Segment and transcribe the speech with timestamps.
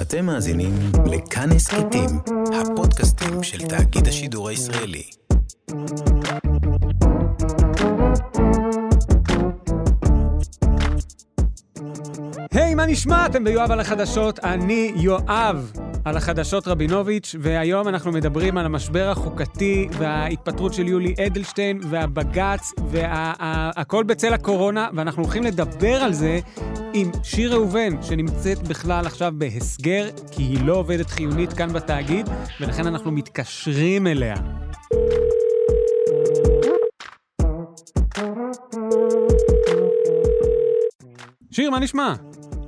[0.00, 0.74] אתם מאזינים
[1.06, 2.10] לכאן הסכתים,
[2.54, 5.02] הפודקאסטים של תאגיד השידור הישראלי.
[12.52, 13.26] היי, מה נשמע?
[13.26, 15.72] אתם ביואב על החדשות, אני יואב
[16.04, 24.04] על החדשות רבינוביץ', והיום אנחנו מדברים על המשבר החוקתי וההתפטרות של יולי אדלשטיין והבג"ץ והכל
[24.04, 26.38] בצל הקורונה, ואנחנו הולכים לדבר על זה
[26.92, 32.28] עם שיר ראובן, שנמצאת בכלל עכשיו בהסגר, כי היא לא עובדת חיונית כאן בתאגיד,
[32.60, 34.34] ולכן אנחנו מתקשרים אליה.
[41.50, 42.14] שיר, מה נשמע?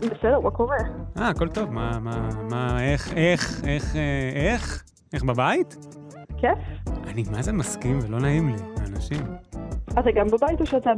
[0.07, 0.77] בסדר, מה קורה?
[1.19, 1.71] אה, הכל טוב.
[1.71, 4.85] מה, מה, מה, איך, איך, איך, אה, איך?
[5.13, 5.77] איך בבית?
[6.39, 6.59] כיף?
[7.07, 9.27] אני מה זה מסכים ולא נעים לי, האנשים.
[9.93, 10.91] אתה גם בבית או שאתה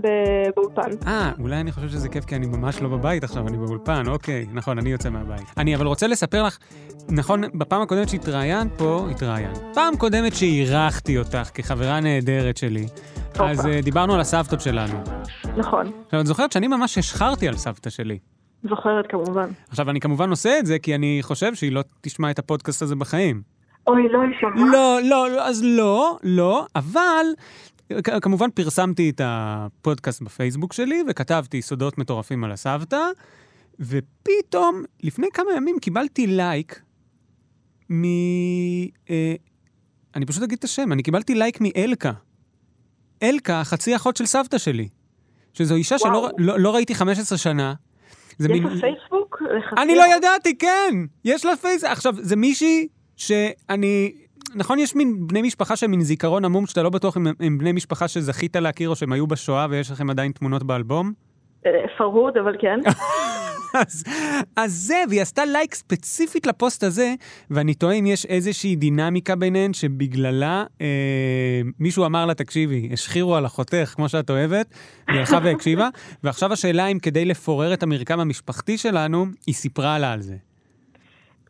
[0.56, 0.90] באולפן?
[1.06, 4.46] אה, אולי אני חושב שזה כיף כי אני ממש לא בבית עכשיו, אני באולפן, אוקיי,
[4.52, 5.42] נכון, אני יוצא מהבית.
[5.56, 6.58] אני אבל רוצה לספר לך,
[7.08, 9.58] נכון, בפעם הקודמת שהתראיינת פה, התראיינת.
[9.74, 12.86] פעם קודמת שאירחתי אותך כחברה נהדרת שלי,
[13.38, 15.00] אז uh, דיברנו על הסבתות שלנו.
[15.56, 18.18] נכון, עכשיו, את זוכרת שאני ממש השחרתי על סבתא שלי.
[18.62, 19.48] זוכרת כמובן.
[19.68, 22.96] עכשיו, אני כמובן עושה את זה כי אני חושב שהיא לא תשמע את הפודקאסט הזה
[22.96, 23.42] בחיים.
[23.86, 24.64] אוי, לא יישמע.
[24.72, 27.26] לא, לא, לא, אז לא, לא, אבל
[28.22, 33.06] כמובן פרסמתי את הפודקאסט בפייסבוק שלי וכתבתי סודות מטורפים על הסבתא,
[33.80, 36.82] ופתאום, לפני כמה ימים קיבלתי לייק
[37.90, 38.04] מ...
[39.10, 39.34] אה,
[40.16, 42.12] אני פשוט אגיד את השם, אני קיבלתי לייק מאלקה.
[43.22, 44.88] אלקה, חצי אחות של סבתא שלי.
[45.52, 46.28] שזו אישה שלא וואו.
[46.38, 47.74] לא, לא ראיתי 15 שנה.
[48.38, 49.42] זה יש מין- לך פייסבוק?
[49.78, 50.02] אני לא?
[50.16, 50.94] ידעתי, כן!
[51.24, 51.84] יש לה פייס...
[51.84, 54.12] עכשיו, זה מישהי שאני...
[54.54, 57.58] נכון, יש מין בני משפחה שהם מין זיכרון עמום, שאתה לא בטוח אם הם- הם
[57.58, 61.12] בני משפחה שזכית להכיר או שהם היו בשואה ויש לכם עדיין תמונות באלבום?
[61.66, 62.80] אה, פרהוד, אבל כן.
[63.74, 64.04] אז,
[64.56, 67.14] אז זה, והיא עשתה לייק ספציפית לפוסט הזה,
[67.50, 70.86] ואני תוהה אם יש איזושהי דינמיקה ביניהן שבגללה אה,
[71.78, 74.74] מישהו אמר לה, תקשיבי, השחירו על אחותך, כמו שאת אוהבת,
[75.08, 75.88] והיא הלכה והקשיבה,
[76.24, 80.36] ועכשיו השאלה אם כדי לפורר את המרקם המשפחתי שלנו, היא סיפרה לה על זה.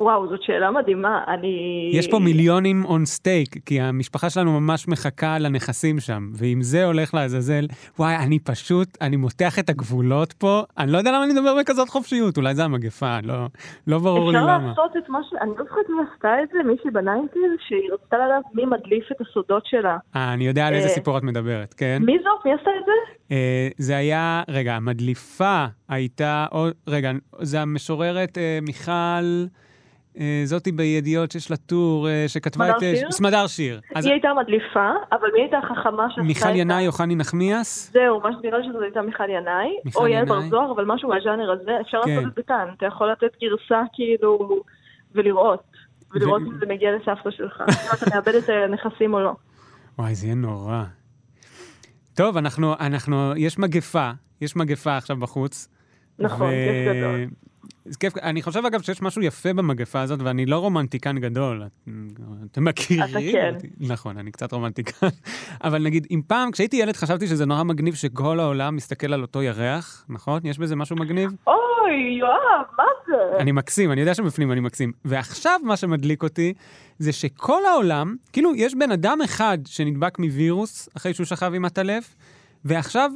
[0.00, 1.24] וואו, זאת שאלה מדהימה.
[1.28, 1.90] אני...
[1.94, 7.14] יש פה מיליונים on stake, כי המשפחה שלנו ממש מחכה לנכסים שם, ואם זה הולך
[7.14, 7.66] לעזאזל,
[7.98, 11.88] וואי, אני פשוט, אני מותח את הגבולות פה, אני לא יודע למה אני מדבר בכזאת
[11.88, 13.34] חופשיות, אולי זה המגפה, לא,
[13.86, 14.68] לא ברור לי אפשר למה.
[14.68, 15.34] לעשות את מה ש...
[15.40, 19.04] אני לא זוכרת מי עשתה את זה, מישהי ב nineties, שהיא רצתה לדעת מי מדליף
[19.12, 19.96] את הסודות שלה.
[20.16, 21.98] אה, אני יודע על איזה אה, סיפור את מדברת, כן?
[22.00, 22.44] מי זאת?
[22.44, 22.92] מי עשתה את זה?
[23.32, 27.10] אה, זה היה, רגע, המדליפה הייתה, או, רגע,
[27.40, 29.44] זה המשוררת אה, מיכל,
[30.44, 32.82] זאתי בידיעות שיש לה טור, אה, שכתבה סמדר את...
[32.82, 33.10] אה, שיר?
[33.10, 33.80] סמדר שיר.
[33.94, 37.90] אז היא הייתה מדליפה, אבל מי הייתה החכמה שעשתה את מיכל ינאי או חני נחמיאס?
[37.92, 40.40] זהו, מה שנראה לי שזו הייתה מיכל ינאי, מיכל או יעל בר.
[40.40, 42.10] זוהר, אבל משהו מהז'אנר הזה, אפשר כן.
[42.10, 42.66] לעשות את זה כאן.
[42.76, 44.62] אתה יכול לתת גרסה כאילו,
[45.14, 45.62] ולראות.
[46.14, 47.60] ולראות ו- אם זה מגיע לסבתא שלך.
[47.60, 49.32] אם אתה מאבד את הנכסים או לא.
[49.98, 50.82] וואי, זה יהיה נורא.
[52.14, 55.68] טוב, אנחנו, אנחנו, יש מגפה, יש מגפה עכשיו בחוץ.
[56.18, 57.26] נכון, כיף גדול.
[57.84, 61.62] זה כיף, אני חושב אגב שיש משהו יפה במגפה הזאת, ואני לא רומנטיקן גדול.
[61.66, 61.88] את-
[62.52, 63.54] אתם מכירים אתה כן.
[63.80, 65.06] נכון, אני קצת רומנטיקן.
[65.64, 69.42] אבל נגיד, אם פעם, כשהייתי ילד חשבתי שזה נורא מגניב שכל העולם מסתכל על אותו
[69.42, 70.40] ירח, נכון?
[70.44, 71.30] יש בזה משהו מגניב?
[71.46, 72.32] אוי, יואב,
[72.78, 73.36] מה זה?
[73.42, 74.92] אני מקסים, אני יודע שבפנים אני מקסים.
[75.04, 76.54] ועכשיו מה שמדליק אותי,
[76.98, 82.14] זה שכל העולם, כאילו, יש בן אדם אחד שנדבק מווירוס אחרי שהוא שכב עם עטלף,
[82.64, 83.10] ועכשיו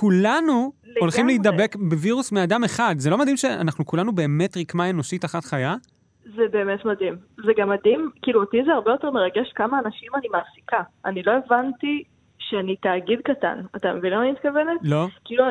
[0.00, 1.00] כולנו לגמרי.
[1.00, 2.94] הולכים להידבק בווירוס מאדם אחד.
[2.98, 5.74] זה לא מדהים שאנחנו כולנו באמת רקמה אנושית אחת חיה?
[6.36, 7.16] זה באמת מדהים.
[7.46, 10.82] זה גם מדהים, כאילו אותי זה הרבה יותר מרגש כמה אנשים אני מעסיקה.
[11.04, 12.02] אני לא הבנתי
[12.38, 13.60] שאני תאגיד קטן.
[13.76, 14.80] אתה מבין למה אני מתכוונת?
[14.82, 15.06] לא?
[15.24, 15.44] כאילו,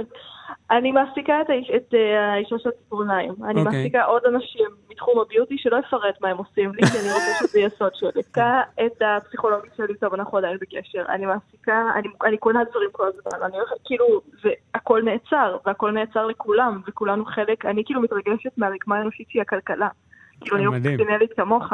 [0.72, 1.98] אני מעסיקה את, האיש, את uh,
[2.34, 3.34] האישה של הציפורניים.
[3.44, 3.64] אני אוקיי.
[3.64, 7.60] מעסיקה עוד אנשים מתחום הביוטי שלא אפרט מה הם עושים לי, כי אני רוצה שזה
[7.60, 8.12] יהיה סוד שלי.
[8.16, 11.06] מעסיקה את הפסיכולוגית שלי, טוב, אנחנו עדיין בקשר.
[11.10, 13.46] אני מעסיקה, אני, אני קונה דברים כל הזמן.
[13.46, 19.30] אני הולכת, כאילו, והכל נעצר, והכל נעצר לכולם, וכולנו חלק, אני כאילו מתרגשת מהרקמה האנושית
[19.30, 19.88] שהיא הכלכלה.
[20.42, 20.72] כאילו, אני לא.
[20.72, 21.74] פסיכולוגית כמוך.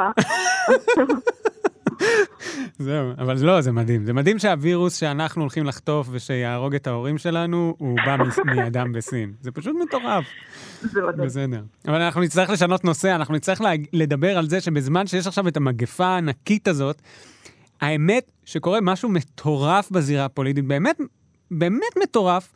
[2.78, 4.04] זהו, אבל לא, זה מדהים.
[4.04, 9.32] זה מדהים שהווירוס שאנחנו הולכים לחטוף ושיהרוג את ההורים שלנו, הוא בא מאדם בסין.
[9.40, 10.24] זה פשוט מטורף.
[11.16, 11.62] בסדר.
[11.88, 13.60] אבל אנחנו נצטרך לשנות נושא, אנחנו נצטרך
[13.92, 17.02] לדבר על זה שבזמן שיש עכשיו את המגפה הענקית הזאת,
[17.80, 20.98] האמת שקורה משהו מטורף בזירה הפוליטית, באמת,
[21.50, 22.52] באמת מטורף,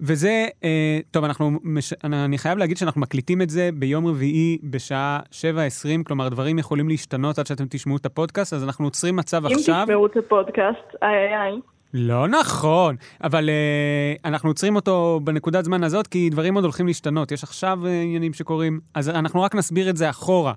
[0.00, 5.20] וזה, אה, טוב, אנחנו, מש, אני חייב להגיד שאנחנו מקליטים את זה ביום רביעי בשעה
[5.30, 9.52] 7:20, כלומר, דברים יכולים להשתנות עד שאתם תשמעו את הפודקאסט, אז אנחנו עוצרים מצב אם
[9.52, 9.84] עכשיו.
[9.84, 11.60] תשמעו את הפודקאסט, איי איי איי.
[11.94, 17.32] לא נכון, אבל uh, אנחנו עוצרים אותו בנקודת זמן הזאת, כי דברים עוד הולכים להשתנות.
[17.32, 20.52] יש עכשיו uh, עניינים שקורים, אז אנחנו רק נסביר את זה אחורה.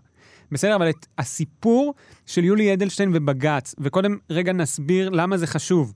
[0.51, 1.93] בסדר, אבל את הסיפור
[2.25, 5.93] של יולי אדלשטיין ובג"ץ, וקודם רגע נסביר למה זה חשוב.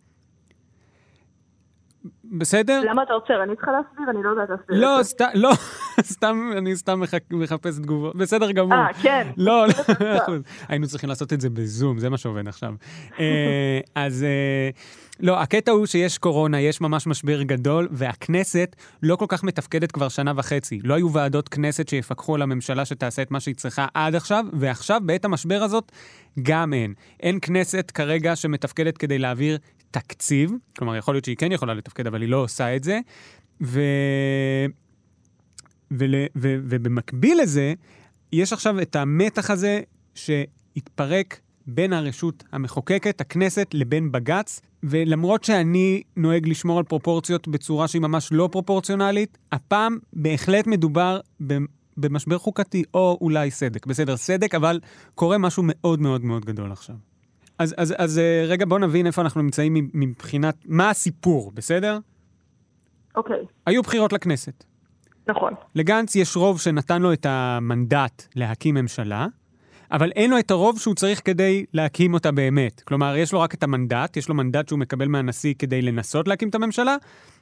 [2.38, 2.82] בסדר?
[2.90, 3.44] למה אתה עוצר?
[3.44, 4.10] אני צריכה להסביר?
[4.10, 4.78] אני לא יודעת להסביר.
[4.82, 5.04] לא.
[5.04, 5.52] סתם, לא,
[6.14, 7.02] סתם, אני סתם
[7.32, 8.16] מחפש תגובות.
[8.16, 8.74] בסדר גמור.
[8.74, 9.28] אה, כן.
[9.38, 9.74] לא, לא.
[10.68, 12.74] היינו צריכים לעשות את זה בזום, זה מה שעובד עכשיו.
[13.20, 14.70] אה, אז אה,
[15.20, 20.10] לא, הקטע הוא שיש קורונה, יש ממש משבר גדול, והכנסת לא כל כך מתפקדת כבר
[20.10, 20.80] שנה וחצי.
[20.84, 25.02] לא היו ועדות כנסת שיפקחו על הממשלה שתעשה את מה שהיא צריכה עד עכשיו, ועכשיו,
[25.06, 25.92] בעת המשבר הזאת,
[26.44, 26.94] גם אין.
[27.20, 29.58] אין כנסת כרגע שמתפקדת כדי להעביר
[29.94, 33.00] תקציב, כלומר, יכול להיות שהיא כן יכולה לתפקד, אבל היא לא עושה את זה.
[33.62, 33.82] ו...
[35.92, 36.16] ול...
[36.36, 36.56] ו...
[36.70, 37.74] ובמקביל לזה,
[38.32, 39.82] יש עכשיו את המתח הזה
[40.16, 48.02] שהתפרק בין הרשות המחוקקת, הכנסת, לבין בג"ץ, ולמרות שאני נוהג לשמור על פרופורציות בצורה שהיא
[48.02, 51.20] ממש לא פרופורציונלית, הפעם בהחלט מדובר.
[51.98, 53.86] במשבר חוקתי, או אולי סדק.
[53.86, 54.80] בסדר, סדק, אבל
[55.16, 56.96] קורה משהו מאוד מאוד מאוד גדול עכשיו.
[57.60, 62.00] אז, אז, אז אה, רגע, בואו נבין איפה אנחנו נמצאים מבחינת, מה הסיפור, בסדר?
[63.16, 64.64] אוקיי, היו בחירות לכנסת.
[65.28, 65.54] נכון.
[65.76, 69.28] לגנץ יש רוב שנתן לו את המנדט להקים ממשלה,
[69.92, 72.82] אבל אין לו את הרוב שהוא צריך כדי להקים אותה באמת.
[72.82, 76.50] כלומר, יש לו רק את המנדט, יש לו מנדט שהוא מקבל מהנשיא כדי לנסות להקים
[76.50, 76.96] את הממשלה,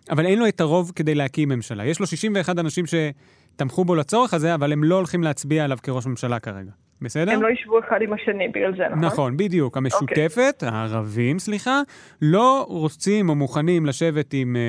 [0.09, 1.85] אבל אין לו את הרוב כדי להקים ממשלה.
[1.85, 6.05] יש לו 61 אנשים שתמכו בו לצורך הזה, אבל הם לא הולכים להצביע עליו כראש
[6.05, 6.71] ממשלה כרגע.
[7.01, 7.31] בסדר?
[7.31, 9.05] הם לא ישבו אחד עם השני בגלל זה, נכון?
[9.05, 9.77] נכון, בדיוק.
[9.77, 11.81] המשותפת, הערבים, סליחה,
[12.21, 14.61] לא רוצים או מוכנים לשבת עם אה,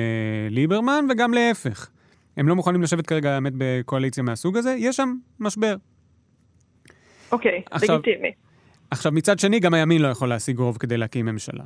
[0.49, 1.89] ליברמן, וגם להפך.
[2.37, 5.75] הם לא מוכנים לשבת כרגע, האמת, בקואליציה מהסוג הזה, יש שם משבר.
[7.31, 8.31] אוקיי, עכשיו- לגיטימי.
[8.91, 11.63] עכשיו, מצד שני, גם הימין לא יכול להשיג רוב כדי להקים ממשלה.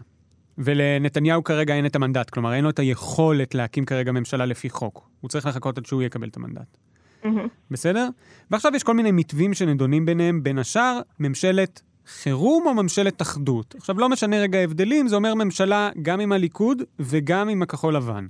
[0.58, 5.10] ולנתניהו כרגע אין את המנדט, כלומר, אין לו את היכולת להקים כרגע ממשלה לפי חוק.
[5.22, 6.78] הוא צריך לחכות עד שהוא יקבל את המנדט.
[7.24, 7.48] מהמם.
[7.72, 8.10] בסדר?
[8.52, 13.75] ועכשיו יש כל מיני מתווים שנדונים ביניהם, בין השאר, ממשלת חירום או ממשלת אחדות.
[13.75, 18.28] עכשיו, לא משנה רגע ההבדלים, זה אומר ממשלה גם עם הליכוד וגם עם הכחול לבן.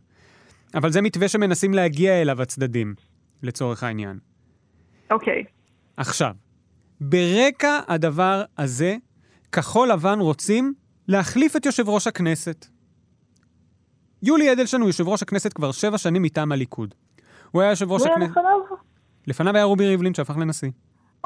[0.75, 2.95] אבל זה מתווה שמנסים להגיע אליו הצדדים,
[3.43, 4.19] לצורך העניין.
[5.11, 5.43] אוקיי,
[5.97, 6.35] עכשיו,
[7.01, 8.95] ברקע הדבר הזה,
[9.51, 10.73] כחול לבן רוצים
[11.07, 12.65] להחליף את יושב ראש הכנסת.
[14.23, 16.95] יולי אדלשטיין הוא יושב ראש הכנסת כבר שבע שנים מטעם הליכוד.
[17.51, 18.31] הוא היה יושב ראש הכנסת...
[18.31, 18.59] לפניו?
[19.27, 20.69] לפניו היה רובי ריבלין שהפך לנשיא.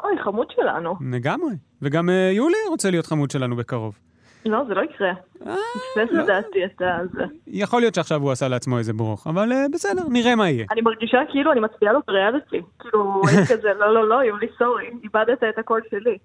[0.04, 0.94] אוי, חמוד שלנו.
[1.12, 1.54] לגמרי.
[1.82, 3.98] וגם אה, יולי רוצה להיות חמוד שלנו בקרוב.
[4.46, 5.12] לא, זה לא יקרה.
[5.46, 6.22] אה, פספס לא.
[6.22, 6.70] לדעתי את
[7.12, 7.24] זה.
[7.46, 10.66] יכול להיות שעכשיו הוא עשה לעצמו איזה ברוך, אבל אה, בסדר, נראה מה יהיה.
[10.70, 12.60] אני מרגישה כאילו אני מצביעה לו בריאליטי.
[12.78, 16.18] כאילו, כזה, לא, לא, לא, יולי, סורי, איבדת את הקול שלי.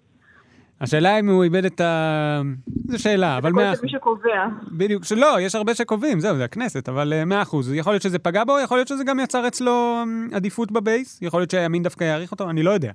[0.81, 2.41] השאלה אם הוא איבד את ה...
[2.87, 4.47] זו שאלה, אבל מאה של מי שקובע.
[4.71, 7.73] בדיוק, שלא, יש הרבה שקובעים, זהו, זה הכנסת, אבל אה, מאה אחוז.
[7.73, 11.39] יכול להיות שזה פגע בו, יכול להיות שזה גם יצר אצלו אמ, עדיפות בבייס, יכול
[11.39, 12.91] להיות שהימין דווקא יעריך אותו, אני לא יודע.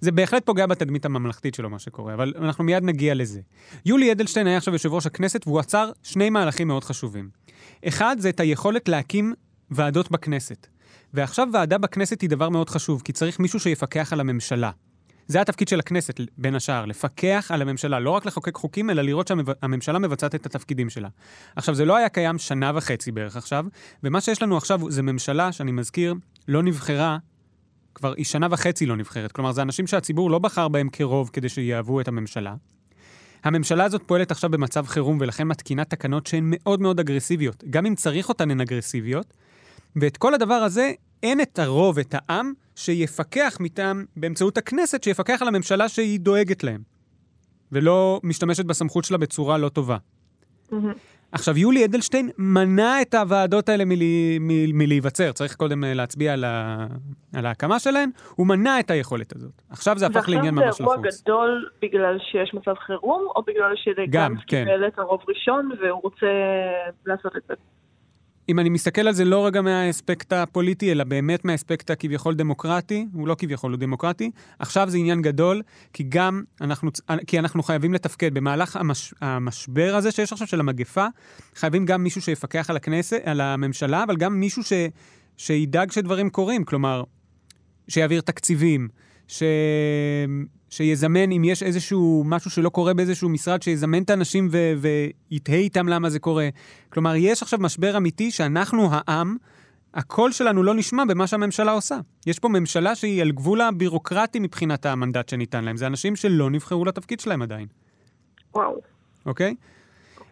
[0.00, 3.40] זה בהחלט פוגע בתדמית הממלכתית שלו, מה שקורה, אבל אנחנו מיד נגיע לזה.
[3.86, 7.28] יולי אדלשטיין היה עכשיו יושב ראש הכנסת, והוא עצר שני מהלכים מאוד חשובים.
[7.88, 9.34] אחד, זה את היכולת להקים
[9.70, 10.66] ועדות בכנסת.
[11.14, 14.70] ועכשיו ועדה בכנסת היא דבר מאוד חשוב, כי צריך מישהו שיפקח על הממשלה.
[15.30, 19.28] זה התפקיד של הכנסת, בין השאר, לפקח על הממשלה, לא רק לחוקק חוקים, אלא לראות
[19.28, 21.08] שהממשלה מבצעת את התפקידים שלה.
[21.56, 23.66] עכשיו, זה לא היה קיים שנה וחצי בערך עכשיו,
[24.04, 26.14] ומה שיש לנו עכשיו זה ממשלה, שאני מזכיר,
[26.48, 27.18] לא נבחרה,
[27.94, 29.32] כבר היא שנה וחצי לא נבחרת.
[29.32, 32.54] כלומר, זה אנשים שהציבור לא בחר בהם כרוב כדי שיהוו את הממשלה.
[33.44, 37.64] הממשלה הזאת פועלת עכשיו במצב חירום, ולכן מתקינה תקנות שהן מאוד מאוד אגרסיביות.
[37.70, 39.34] גם אם צריך אותן, הן אגרסיביות.
[39.96, 45.48] ואת כל הדבר הזה, אין את הרוב, את העם, שיפקח מטעם, באמצעות הכנסת, שיפקח על
[45.48, 46.80] הממשלה שהיא דואגת להם.
[47.72, 49.96] ולא משתמשת בסמכות שלה בצורה לא טובה.
[50.72, 50.92] מהמם.
[51.32, 55.32] עכשיו, יולי אדלשטיין מנע את הוועדות האלה מלי, מ, מלהיווצר.
[55.32, 56.86] צריך קודם אה, להצביע על, ה,
[57.34, 58.10] על ההקמה שלהן.
[58.34, 59.62] הוא מנע את היכולת הזאת.
[59.70, 61.22] עכשיו זה הפך לעניין ממש ועכשיו זה אירוע לחוץ.
[61.22, 64.64] גדול בגלל שיש מצב חירום, או בגלל גם, שלגנץ כן.
[64.64, 66.26] קיבל את הרוב ראשון והוא רוצה
[67.06, 67.54] לעשות את זה?
[68.50, 73.28] אם אני מסתכל על זה לא רגע מהאספקט הפוליטי, אלא באמת מהאספקט הכביכול דמוקרטי, הוא
[73.28, 76.90] לא כביכול, הוא דמוקרטי, עכשיו זה עניין גדול, כי גם אנחנו,
[77.26, 78.34] כי אנחנו חייבים לתפקד.
[78.34, 81.06] במהלך המש, המשבר הזה שיש עכשיו של המגפה,
[81.54, 84.72] חייבים גם מישהו שיפקח על הכנסת, על הממשלה, אבל גם מישהו ש,
[85.36, 86.64] שידאג שדברים קורים.
[86.64, 87.04] כלומר,
[87.88, 88.88] שיעביר תקציבים,
[89.28, 89.42] ש...
[90.70, 94.72] שיזמן, אם יש איזשהו משהו שלא קורה באיזשהו משרד, שיזמן את האנשים ו...
[95.30, 96.48] ויתהה איתם למה זה קורה.
[96.92, 99.36] כלומר, יש עכשיו משבר אמיתי שאנחנו, העם,
[99.94, 101.98] הקול שלנו לא נשמע במה שהממשלה עושה.
[102.26, 105.76] יש פה ממשלה שהיא על גבול הבירוקרטי מבחינת המנדט שניתן להם.
[105.76, 107.66] זה אנשים שלא נבחרו לתפקיד שלהם עדיין,
[108.54, 108.80] וואו.
[109.26, 109.54] אוקיי?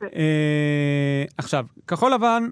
[0.02, 2.49] אה, עכשיו, כחול לבן,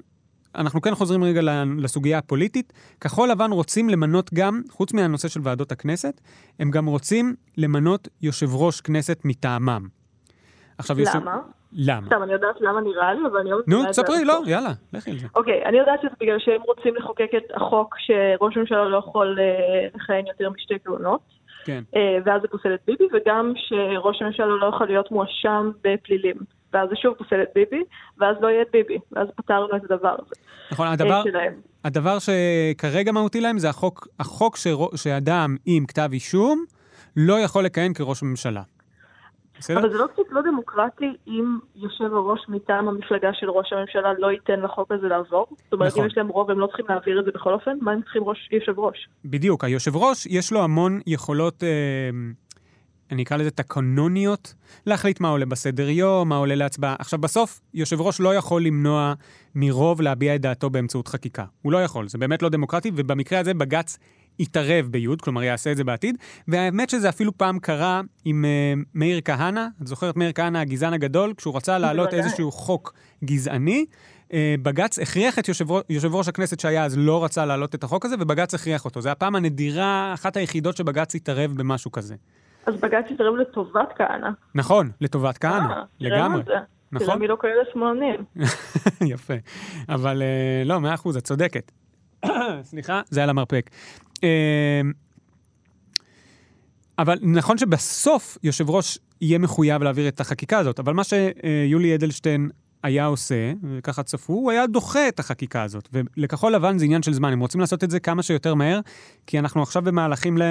[0.56, 1.40] אנחנו כן חוזרים רגע
[1.78, 2.72] לסוגיה הפוליטית.
[3.00, 6.20] כחול לבן רוצים למנות גם, חוץ מהנושא של ועדות הכנסת,
[6.60, 9.86] הם גם רוצים למנות יושב ראש כנסת מטעמם.
[10.78, 11.38] עכשיו, יושב- למה?
[11.72, 12.06] למה?
[12.06, 14.40] סתם, אני יודעת למה נראה לי, אבל אני לא נו, תספרי, לא.
[14.46, 15.26] יאללה, לכי על זה.
[15.34, 19.86] אוקיי, אני יודעת שזה בגלל שהם רוצים לחוקק את החוק שראש הממשלה לא יכול אה,
[19.94, 21.20] לכהן יותר משתי כהונות,
[21.64, 21.82] כן.
[21.96, 26.36] אה, ואז זה פוסל את ביבי, וגם שראש הממשלה לא יכול להיות מואשם בפלילים.
[26.76, 27.82] ואז זה שוב פוסל את ביבי,
[28.18, 30.34] ואז לא יהיה את ביבי, ואז פתרנו את הדבר הזה.
[30.72, 31.22] נכון, אה, הדבר.
[31.84, 36.64] הדבר שכרגע מהותי להם זה החוק, החוק שרו- שאדם עם כתב אישום
[37.16, 38.62] לא יכול לכהן כראש ממשלה.
[39.58, 39.78] בסדר?
[39.78, 44.30] אבל זה לא קצת לא דמוקרטי אם יושב הראש מטעם המפלגה של ראש הממשלה לא
[44.32, 45.46] ייתן לחוק הזה לעבור?
[45.64, 46.02] זאת אומרת, נכון.
[46.02, 47.70] אם יש להם רוב הם לא צריכים להעביר את זה בכל אופן?
[47.80, 49.08] מה הם צריכים ראש יושב ראש?
[49.24, 51.68] בדיוק, היושב ראש, יש לו המון יכולות, אה,
[53.10, 54.54] אני אקרא לזה תקנוניות,
[54.86, 56.96] להחליט מה עולה בסדר יום, מה עולה להצבעה.
[56.98, 59.14] עכשיו, בסוף, יושב ראש לא יכול למנוע
[59.54, 61.44] מרוב להביע את דעתו באמצעות חקיקה.
[61.62, 63.98] הוא לא יכול, זה באמת לא דמוקרטי, ובמקרה הזה בג"ץ
[64.38, 66.18] יתערב ביוד, כלומר יעשה את זה בעתיד.
[66.48, 71.34] והאמת שזה אפילו פעם קרה עם אה, מאיר כהנא, את זוכרת מאיר כהנא הגזען הגדול,
[71.36, 72.14] כשהוא רצה להעלות.
[72.14, 72.94] איזשהו חוק
[73.24, 73.86] גזעני,
[74.32, 78.04] אה, בג"ץ הכריח את יושב, יושב ראש הכנסת שהיה אז לא רצה להעלות את החוק
[78.04, 79.00] הזה, ובג"ץ הכריח אותו.
[79.00, 82.14] זו הפעם הנדירה, אחת היחידות שבג"ץ התערב במשהו כזה.
[82.66, 84.28] אז בג"ץ יתערב לטובת כהנא.
[84.54, 86.42] נכון, לטובת כהנא, אה, לגמרי.
[86.42, 86.50] זה.
[86.50, 87.18] תראה נכון?
[87.18, 88.24] מי לא כאלה שמאלנים.
[89.14, 89.34] יפה.
[89.88, 91.72] אבל אה, לא, מאה אחוז, את צודקת.
[92.62, 93.70] סליחה, זה על המרפק.
[94.24, 94.80] אה,
[96.98, 102.48] אבל נכון שבסוף יושב ראש יהיה מחויב להעביר את החקיקה הזאת, אבל מה שיולי אדלשטיין
[102.86, 105.88] היה עושה, וככה צפו, הוא היה דוחה את החקיקה הזאת.
[105.92, 108.80] ולכחול לבן זה עניין של זמן, הם רוצים לעשות את זה כמה שיותר מהר,
[109.26, 110.42] כי אנחנו עכשיו במהלכים ל...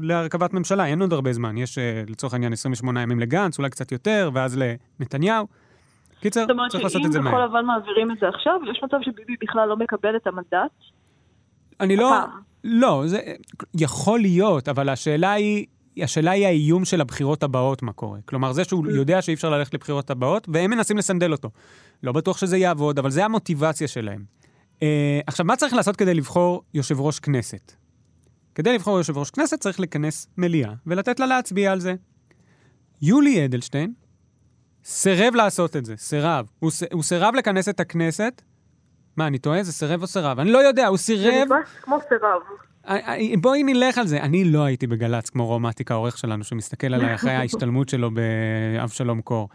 [0.00, 1.58] להרכבת ממשלה, אין עוד הרבה זמן.
[1.58, 4.58] יש אה, לצורך העניין 28 ימים לגנץ, אולי קצת יותר, ואז
[5.00, 5.46] לנתניהו.
[6.20, 7.32] קיצר, זאת אומרת צריך לעשות את שאם זה מהר.
[7.32, 10.70] כחול לבן מעבירים את זה עכשיו, יש מצב שביבי בכלל לא מקבל את המנדט?
[11.80, 12.18] אני לא...
[12.18, 12.52] הפעם.
[12.64, 13.20] לא, זה
[13.74, 15.66] יכול להיות, אבל השאלה היא...
[15.96, 18.18] השאלה היא האיום של הבחירות הבאות, מה קורה.
[18.24, 21.50] כלומר, זה שהוא יודע שאי אפשר ללכת לבחירות הבאות, והם מנסים לסנדל אותו.
[22.02, 24.24] לא בטוח שזה יעבוד, אבל זה המוטיבציה שלהם.
[24.82, 27.72] אה, עכשיו, מה צריך לעשות כדי לבחור יושב ראש כנסת?
[28.54, 31.94] כדי לבחור יושב ראש כנסת צריך לכנס מליאה ולתת לה להצביע על זה.
[33.02, 33.92] יולי אדלשטיין
[34.84, 36.46] סירב לעשות את זה, סירב.
[36.58, 38.42] הוא, ס- הוא סירב לכנס את הכנסת.
[39.16, 39.62] מה, אני טועה?
[39.62, 40.38] זה סירב או סירב?
[40.40, 41.52] אני לא יודע, הוא זה סירב...
[41.52, 42.40] נתפס כמו סירב.
[42.88, 44.20] אה, אה, בואי נלך על זה.
[44.20, 49.48] אני לא הייתי בגל"צ כמו רומטיק, העורך שלנו, שמסתכל עליי אחרי ההשתלמות שלו באבשלום קור.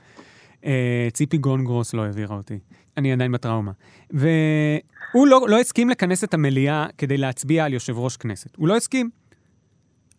[0.66, 2.60] אה, ציפי גונגרוס לא העבירה אותי.
[2.98, 3.72] אני עדיין בטראומה.
[4.10, 8.56] והוא לא, לא הסכים לכנס את המליאה כדי להצביע על יושב ראש כנסת.
[8.56, 9.10] הוא לא הסכים.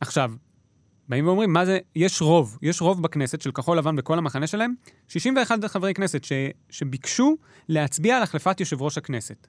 [0.01, 0.33] עכשיו,
[1.09, 4.75] באים ואומרים, מה זה, יש רוב, יש רוב בכנסת של כחול לבן בכל המחנה שלהם,
[5.09, 6.33] 61 חברי כנסת ש,
[6.71, 7.37] שביקשו
[7.69, 9.47] להצביע על החלפת יושב ראש הכנסת.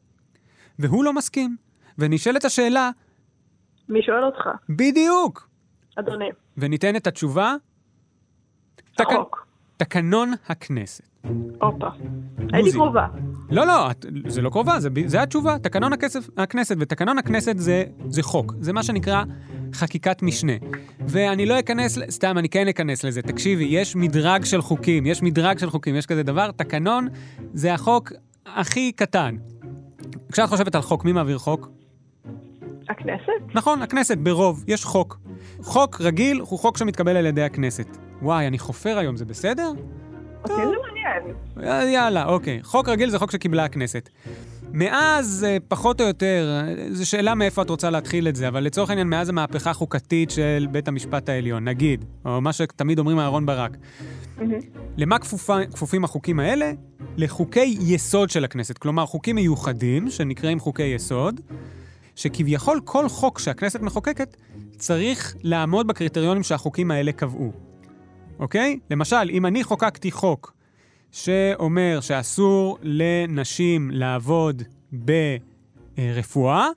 [0.80, 1.56] והוא לא מסכים.
[1.98, 2.92] ונשאלת השאלה,
[3.90, 4.50] מי שואל אותך?
[4.70, 5.50] בדיוק.
[5.96, 7.56] אדוני, וניתן את התשובה,
[8.96, 9.06] תק...
[9.12, 9.48] החוק.
[9.78, 11.10] תקנון הכנסת.
[11.62, 11.88] הופה.
[12.54, 13.08] הייתי קרובה.
[13.50, 15.60] לא, לא, את, זה לא קרובה, זה, זה התשובה.
[15.60, 18.54] תקנון הכסף, הכנסת, ותקנון הכנסת זה, זה חוק.
[18.60, 19.24] זה מה שנקרא
[19.74, 20.54] חקיקת משנה.
[21.00, 23.22] ואני לא אכנס, סתם, אני כן אכנס לזה.
[23.22, 26.52] תקשיבי, יש מדרג של חוקים, יש מדרג של חוקים, יש כזה דבר.
[26.52, 27.08] תקנון
[27.54, 28.12] זה החוק
[28.46, 29.36] הכי קטן.
[30.32, 31.79] כשאת חושבת על חוק, מי מעביר חוק?
[32.90, 33.56] הכנסת?
[33.56, 35.20] נכון, הכנסת, ברוב, יש חוק.
[35.62, 37.98] חוק רגיל הוא חוק שמתקבל על ידי הכנסת.
[38.22, 39.72] וואי, אני חופר היום, זה בסדר?
[40.44, 41.36] אותי זה מעניין.
[41.64, 42.60] אה, יאללה, אוקיי.
[42.64, 44.10] חוק רגיל זה חוק שקיבלה הכנסת.
[44.72, 48.64] מאז, אה, פחות או יותר, אה, זו שאלה מאיפה את רוצה להתחיל את זה, אבל
[48.64, 53.46] לצורך העניין, מאז המהפכה החוקתית של בית המשפט העליון, נגיד, או מה שתמיד אומרים אהרן
[53.46, 53.78] ברק,
[54.98, 56.72] למה כפופה, כפופים החוקים האלה?
[57.18, 61.42] לחוקי יסוד של הכנסת, כלומר חוקים מיוחדים שנקראים חוקי יסוד,
[62.20, 64.36] שכביכול כל חוק שהכנסת מחוקקת
[64.78, 67.52] צריך לעמוד בקריטריונים שהחוקים האלה קבעו.
[68.40, 68.80] אוקיי?
[68.92, 70.54] למשל, אם אני חוקקתי חוק
[71.12, 76.68] שאומר שאסור לנשים לעבוד ברפואה,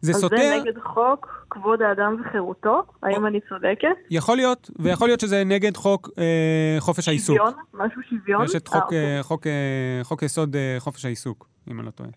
[0.00, 0.36] זה אז סותר...
[0.36, 2.82] זה נגד חוק כבוד האדם וחירותו?
[3.02, 3.96] האם אני צודקת?
[4.10, 7.36] יכול להיות, ויכול להיות שזה נגד חוק אה, חופש העיסוק.
[7.36, 7.54] שוויון?
[7.74, 8.44] משהו שוויון?
[8.44, 9.16] יש את אה, חוק, אוקיי.
[9.16, 9.52] אה, חוק, אה,
[10.02, 12.10] חוק יסוד אה, חופש העיסוק, אם אני לא טועה.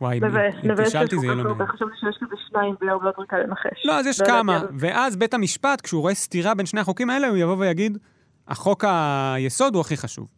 [0.00, 0.20] וואי,
[0.64, 1.66] אם תשאלתי זה יהיה לא נעים.
[1.66, 3.86] חשבתי שיש כזה שניים הרבה יותר קל לנחש.
[3.86, 4.58] לא, אז יש לא כמה.
[4.60, 4.66] זה.
[4.78, 7.98] ואז בית המשפט, כשהוא רואה סתירה בין שני החוקים האלה, הוא יבוא ויגיד,
[8.48, 10.28] החוק היסוד הוא הכי חשוב.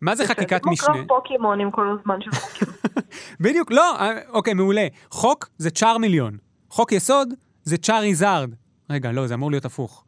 [0.00, 0.94] מה זה חקיקת זה משנה?
[0.94, 2.68] כמו קרב פוקימונים כל הזמן של חוקים.
[3.40, 4.86] בדיוק, לא, אה, אוקיי, מעולה.
[5.10, 6.36] חוק זה צ'אר מיליון.
[6.70, 8.50] חוק יסוד זה צ'אר איזארד.
[8.90, 10.04] רגע, לא, זה אמור להיות הפוך.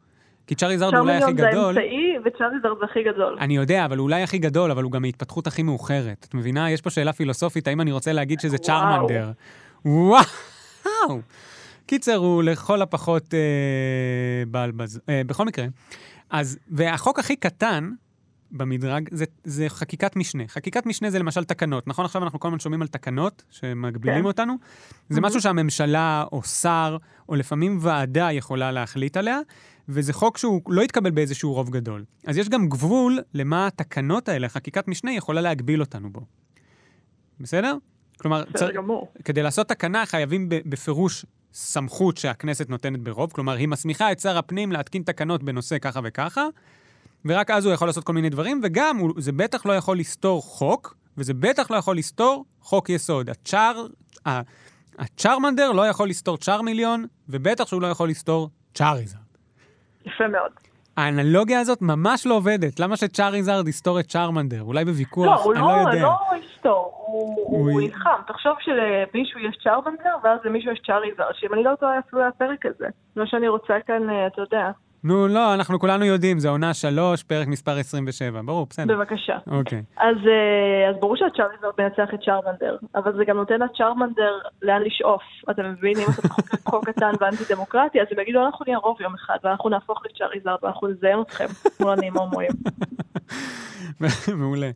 [0.47, 1.73] כי צ'אריזרד הוא אולי הכי גדול.
[1.73, 3.37] זה האמצעי וצ'אריזרד זה הכי גדול.
[3.39, 6.25] אני יודע, אבל אולי הכי גדול, אבל הוא גם ההתפתחות הכי מאוחרת.
[6.29, 6.71] את מבינה?
[6.71, 8.57] יש פה שאלה פילוסופית, האם אני רוצה להגיד שזה.
[8.57, 9.31] צ'ארמנדר?
[9.85, 11.21] וואו!
[11.85, 15.01] קיצר, הוא לכל הפחות אה, בעל בז...
[15.09, 15.65] אה, בכל מקרה.
[16.29, 17.89] אז, והחוק הכי קטן
[18.51, 20.43] במדרג זה, זה חקיקת משנה.
[20.47, 21.87] חקיקת משנה זה למשל תקנות.
[21.87, 24.25] נכון, עכשיו אנחנו כל הזמן שומעים על תקנות שמגבילים כן.
[24.25, 24.53] אותנו?
[25.09, 26.97] זה משהו שהממשלה או שר,
[27.29, 29.39] או לפעמים ועדה יכולה להחליט עליה,
[29.89, 32.05] וזה חוק שהוא לא יתקבל באיזשהו רוב גדול.
[32.27, 36.21] אז יש גם גבול למה התקנות האלה, חקיקת משנה, יכולה להגביל אותנו בו.
[37.39, 37.75] בסדר?
[38.17, 39.11] כלומר, בסדר גמור.
[39.23, 44.71] כדי לעשות תקנה חייבים בפירוש סמכות שהכנסת נותנת ברוב, כלומר, היא מסמיכה את שר הפנים
[44.71, 46.45] להתקין תקנות בנושא ככה וככה,
[47.25, 50.41] ורק אז הוא יכול לעשות כל מיני דברים, וגם הוא, זה בטח לא יכול לסתור
[50.41, 53.29] חוק, וזה בטח לא יכול לסתור חוק יסוד.
[53.29, 53.87] הצ'אר,
[54.97, 59.28] הצ'ארמנדר לא יכול לסתור צ'ארמיליון, ובטח שהוא לא יכול לסתור צ'אריזרד.
[60.15, 60.51] יפה מאוד.
[60.97, 62.79] האנלוגיה הזאת ממש לא עובדת.
[62.79, 64.61] למה שצ'אריזרד יסתור את צ'ארמנדר?
[64.61, 66.01] אולי לא, בוויכוח, הוא אני לא יודע.
[66.01, 68.09] לא יסתור, הוא- הוא- הוא נלחם.
[68.27, 72.59] תחשוב שלמישהו יש צ'ארמנדר, ואז למישהו יש צ'אריזרד, שאם אני לא טועה, אפילו היה פרק
[72.61, 72.85] כזה.
[73.15, 74.71] לא שאני רוצה כאן, אה, אתה יודע.
[75.03, 78.41] נו, לא, אנחנו כולנו יודעים, זה עונה שלוש, פרק מספר 27.
[78.41, 78.97] ברור, בסדר.
[78.97, 79.37] בבקשה.
[79.47, 79.83] אוקיי.
[79.97, 85.21] אז, אה, אז ברור שהצ'אריזרד מנצח את צ'ארמנדר, אבל זה גם נותן לצ'ארמנדר לאן לשאוף.
[85.51, 85.97] אתה מבין?
[85.97, 89.37] אם אתה מחוקק חוק קטן ואנטי דמוקרטי, אז הם יגידו, אנחנו נהיה רוב יום אחד,
[89.43, 92.51] ואנחנו נהפוך לצ'אריזרד, ואנחנו נזיין אתכם, שמאלנים הומואים.
[94.39, 94.69] מעולה.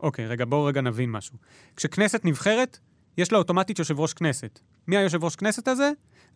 [0.00, 1.36] אוקיי, רגע, בואו רגע נבין משהו.
[1.76, 2.78] כשכנסת נבחרת,
[3.18, 4.60] יש לה אוטומטית יושב ראש כנסת.
[4.88, 5.90] מי היושב ראש כנסת הזה?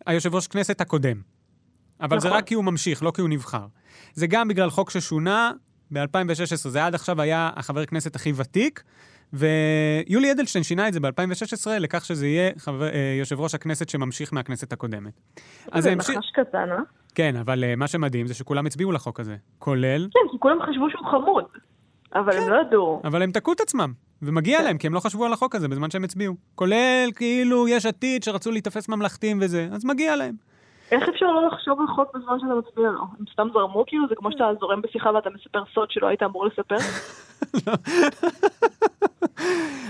[0.05, 1.40] היושב ראש כנסת הקודם.
[2.01, 2.37] אבל זה נכון.
[2.37, 3.65] רק כי הוא ממשיך, לא כי הוא נבחר.
[4.13, 5.51] זה גם בגלל חוק ששונה
[5.91, 8.83] ב-2016, זה עד עכשיו היה החבר כנסת הכי ותיק,
[9.33, 14.33] ויולי אדלשטיין שינה את זה ב-2016 לכך שזה יהיה חבר, אה, יושב ראש הכנסת שממשיך
[14.33, 15.21] מהכנסת הקודמת.
[15.75, 16.17] זה זה המשיך...
[16.17, 16.77] נחש קטן, אה?
[17.15, 20.89] כן, אבל אה, מה שמדהים זה שכולם הצביעו לחוק הזה, כולל, כן, כי כולם חשבו
[20.89, 21.45] שהוא חמוד,
[22.15, 23.01] אבל הם לא ידעו.
[23.03, 23.93] אבל הם תקעו את עצמם.
[24.21, 24.63] ומגיע כן.
[24.63, 26.35] להם, כי הם לא חשבו על החוק הזה בזמן שהם הצביעו.
[26.55, 30.35] כולל כאילו יש עתיד שרצו להיתפס ממלכתיים וזה, אז מגיע להם.
[30.91, 33.01] איך אפשר לא לחשוב על חוק בזמן שאתה מצביע לו?
[33.19, 34.07] הם סתם זרמו כאילו?
[34.09, 36.75] זה כמו שאתה זורם בשיחה ואתה מספר סוד שלא היית אמור לספר?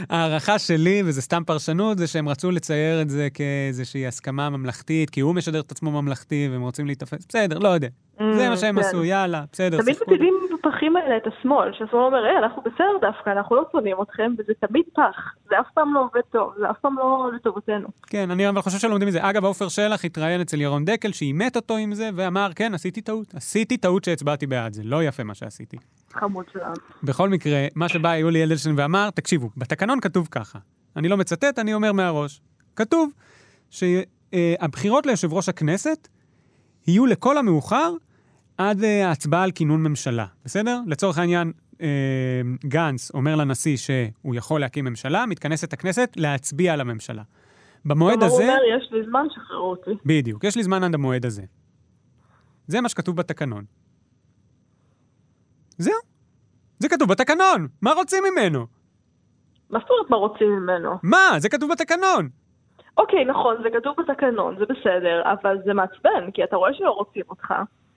[0.10, 5.20] ההערכה שלי, וזה סתם פרשנות, זה שהם רצו לצייר את זה כאיזושהי הסכמה ממלכתית, כי
[5.22, 7.88] הוא משדר את עצמו ממלכתי והם רוצים להיתפס, בסדר, לא יודע.
[8.38, 8.82] זה מה שהם כן.
[8.82, 9.96] עשו, יאללה, בסדר, תמיד.
[10.02, 14.32] מפילים בפחים האלה את השמאל, שהשמאל אומר, היי, אנחנו בסדר דווקא, אנחנו לא שונאים אתכם,
[14.38, 15.36] וזה תמיד פח.
[15.50, 17.88] זה אף פעם לא עובד טוב, זה אף פעם לא לטובתנו.
[18.08, 19.30] כן, אני אבל חושב שלומדים מזה.
[19.30, 23.36] אגב, עופר שלח התראיין אצל ירון דקל, שאימת אותו עם זה, ואמר, כן, עשיתי טעות.
[23.36, 25.78] עשיתי טעות שהצבעתי בעד זה, לא יפה מה שעשיתי.
[26.14, 26.74] חמוד שלנו.
[27.04, 30.60] בכל מקרה, מה שבא יולי אדלשטיין ואמר, תקשיבו, בתקנון כתוב ככה.
[30.96, 32.42] אני לא מצטט, אני אומר מהראש.
[32.76, 33.12] כתוב
[33.70, 36.08] שהבחירות ליושב ראש הכנסת
[36.88, 37.94] יהיו לכל המאוחר
[38.58, 40.80] עד אה, ההצבעה על כינון ממשלה, בסדר?
[40.88, 41.88] לצורך העניין, אה,
[42.66, 47.24] גנץ אומר לנשיא שהוא יכול להקים ממשלה, מתכנסת הכנסת להצביע על הממשלה.
[47.86, 48.44] במועד כלומר, הוא הזה...
[48.44, 49.92] אומר, יש לי זמן, שחררו אותי.
[50.06, 51.44] בדיוק, יש לי זמן עד המועד הזה.
[52.68, 53.66] זה מה שכתוב בתקנון.
[55.82, 55.94] זהו.
[56.80, 58.66] זה כתוב בתקנון, מה רוצים ממנו?
[59.70, 60.90] מה זאת אומרת מה רוצים ממנו?
[61.04, 61.30] מה?
[61.38, 62.30] זה כתוב בתקנון.
[62.98, 67.24] אוקיי, נכון, זה כתוב בתקנון, זה בסדר, אבל זה מעצבן, כי אתה רואה שלא רוצים
[67.30, 67.54] אותך.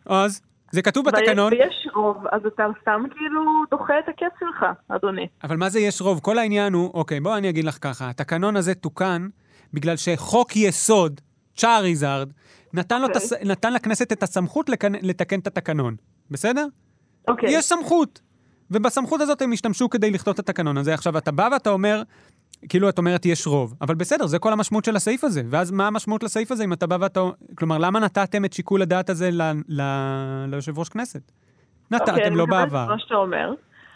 [0.07, 0.41] אז,
[0.73, 5.29] זה כתוב בתקנון, ויש רוב, אז אתה סתם כאילו דוחה את הכיף שלך, אדוני.
[5.45, 6.21] אבל מה זה יש רוב?
[6.21, 9.29] כל העניין הוא, אוקיי, בוא אני אגיד לך ככה, התקנון הזה תוקן
[9.73, 11.21] בגלל שחוק יסוד,
[11.57, 12.29] צ'אריזרד,
[12.73, 13.49] נתן, לו את אוקיי.
[13.49, 15.97] נתן לכנסת את הסמכות לכנ- לתקן את התקנון,
[16.31, 16.67] בסדר?
[17.29, 17.49] אוקיי.
[17.53, 18.21] יש סמכות.
[18.71, 20.95] ובסמכות הזאת הם השתמשו כדי לכתוב את התקנון הזה.
[20.95, 22.03] עכשיו, אתה בא ואתה אומר,
[22.69, 25.43] כאילו את אומרת יש רוב, אבל בסדר, זה כל המשמעות של הסעיף הזה.
[25.51, 27.21] ואז מה המשמעות לסעיף הזה אם אתה בא ואתה...
[27.55, 29.43] כלומר, למה נתתם את שיקול הדעת הזה ל...
[29.69, 29.83] ל...
[30.49, 31.33] ליושב ראש כנסת?
[31.93, 32.87] אוקיי, נתתם אני לו מקבלת את בעבר.
[32.89, 33.55] מה שאתה אומר.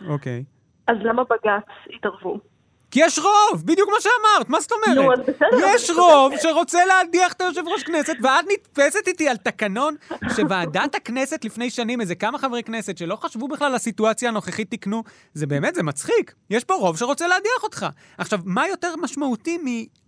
[0.08, 0.44] אוקיי.
[0.86, 2.40] אז למה בג"ץ התערבו?
[2.90, 5.04] כי יש רוב, בדיוק מה שאמרת, מה זאת אומרת?
[5.04, 9.36] נו, אז בסדר, יש רוב שרוצה להדיח את היושב ראש כנסת, ואת נתפסת איתי על
[9.36, 9.94] תקנון
[10.36, 15.02] שוועדת הכנסת לפני שנים, איזה כמה חברי כנסת שלא חשבו בכלל על הסיטואציה הנוכחית תיקנו,
[15.34, 16.34] זה באמת, זה מצחיק.
[16.50, 17.86] יש פה רוב שרוצה להדיח אותך.
[18.18, 19.58] עכשיו, מה יותר משמעותי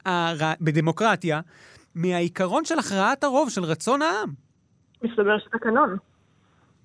[0.07, 0.33] מה...
[0.61, 1.41] בדמוקרטיה
[1.95, 4.31] מהעיקרון של הכרעת הרוב, של רצון העם?
[5.03, 5.97] מסתבר שתקנון.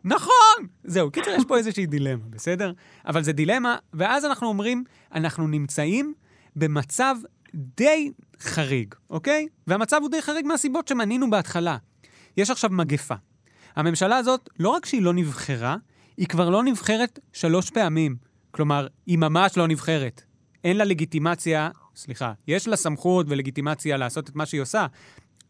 [0.05, 0.67] נכון!
[0.83, 2.73] זהו, קיצר, יש פה איזושהי דילמה, בסדר?
[3.07, 6.13] אבל זה דילמה, ואז אנחנו אומרים, אנחנו נמצאים
[6.55, 7.15] במצב
[7.55, 9.47] די חריג, אוקיי?
[9.67, 11.77] והמצב הוא די חריג מהסיבות שמנינו בהתחלה.
[12.37, 13.15] יש עכשיו מגפה.
[13.75, 15.75] הממשלה הזאת, לא רק שהיא לא נבחרה,
[16.17, 18.15] היא כבר לא נבחרת שלוש פעמים.
[18.51, 20.21] כלומר, היא ממש לא נבחרת.
[20.63, 24.85] אין לה לגיטימציה, סליחה, יש לה סמכות ולגיטימציה לעשות את מה שהיא עושה,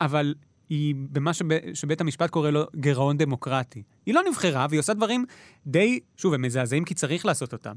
[0.02, 0.34] אבל
[0.69, 3.84] היא במה שב, שבית המשפט קורא לו גירעון דמוקרטי.
[4.06, 5.25] היא לא נבחרה, והיא עושה דברים
[5.67, 7.73] די, שוב, הם מזעזעים כי צריך לעשות אותם.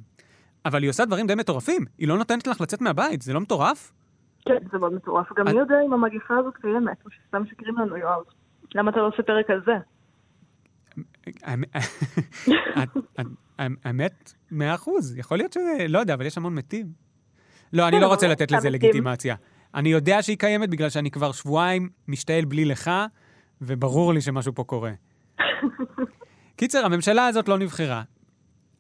[0.65, 1.85] אבל היא עושה דברים די מטורפים.
[1.99, 3.93] היא לא נותנת לך לצאת מהבית, זה לא מטורף?
[4.45, 5.27] כן, זה מאוד מטורף.
[5.39, 8.23] גם מי יודע אם המגפה הזאת קיימת, או שסתם משקרים לנו, יואב.
[8.75, 9.73] למה אתה לא עושה פרק על זה?
[13.85, 15.17] האמת- מאה אחוז.
[15.17, 16.87] יכול להיות שזה, לא יודע, אבל יש המון מתים.
[17.73, 19.35] לא, אני לא רוצה לתת לזה לגיטימציה.
[19.79, 22.91] אני יודע שהיא קיימת בגלל שאני כבר שבועיים משתעל בלי לך,
[23.61, 24.93] וברור לי שמשהו פה קורה.
[26.57, 28.03] קיצר, הממשלה הזאת לא נבחרה.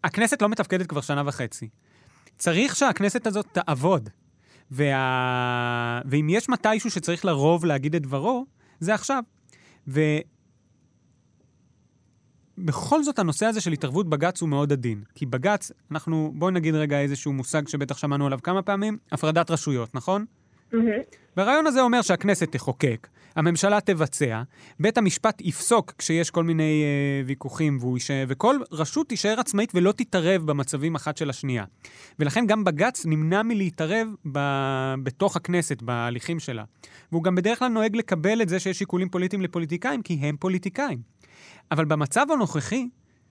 [0.04, 1.68] הכנסת לא מתפקדת כבר שנה וחצי.
[2.36, 4.08] צריך שהכנסת הזאת תעבוד.
[4.70, 6.00] וה...
[6.04, 8.46] ואם יש מתישהו שצריך לרוב להגיד את דברו,
[8.80, 9.22] זה עכשיו.
[12.58, 15.02] ובכל זאת, הנושא הזה של התערבות בג"ץ הוא מאוד עדין.
[15.14, 19.94] כי בג"ץ, אנחנו, בואי נגיד רגע איזשהו מושג שבטח שמענו עליו כמה פעמים, הפרדת רשויות,
[19.94, 20.24] נכון?
[21.36, 24.42] והרעיון הזה אומר שהכנסת תחוקק, הממשלה תבצע,
[24.80, 29.92] בית המשפט יפסוק כשיש כל מיני אה, ויכוחים, והוא יישאר, וכל רשות תישאר עצמאית ולא
[29.92, 31.64] תתערב במצבים אחת של השנייה.
[32.18, 34.38] ולכן גם בג"ץ נמנע מלהתערב ב...
[35.02, 36.64] בתוך הכנסת, בהליכים שלה.
[37.12, 40.98] והוא גם בדרך כלל נוהג לקבל את זה שיש שיקולים פוליטיים לפוליטיקאים, כי הם פוליטיקאים.
[41.70, 42.88] אבל במצב הנוכחי,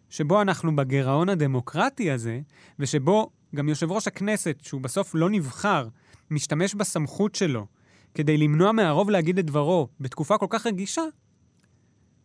[0.09, 2.39] שבו אנחנו בגירעון הדמוקרטי הזה,
[2.79, 5.87] ושבו גם יושב ראש הכנסת, שהוא בסוף לא נבחר,
[6.31, 7.65] משתמש בסמכות שלו
[8.13, 11.01] כדי למנוע מהרוב להגיד את דברו בתקופה כל כך רגישה,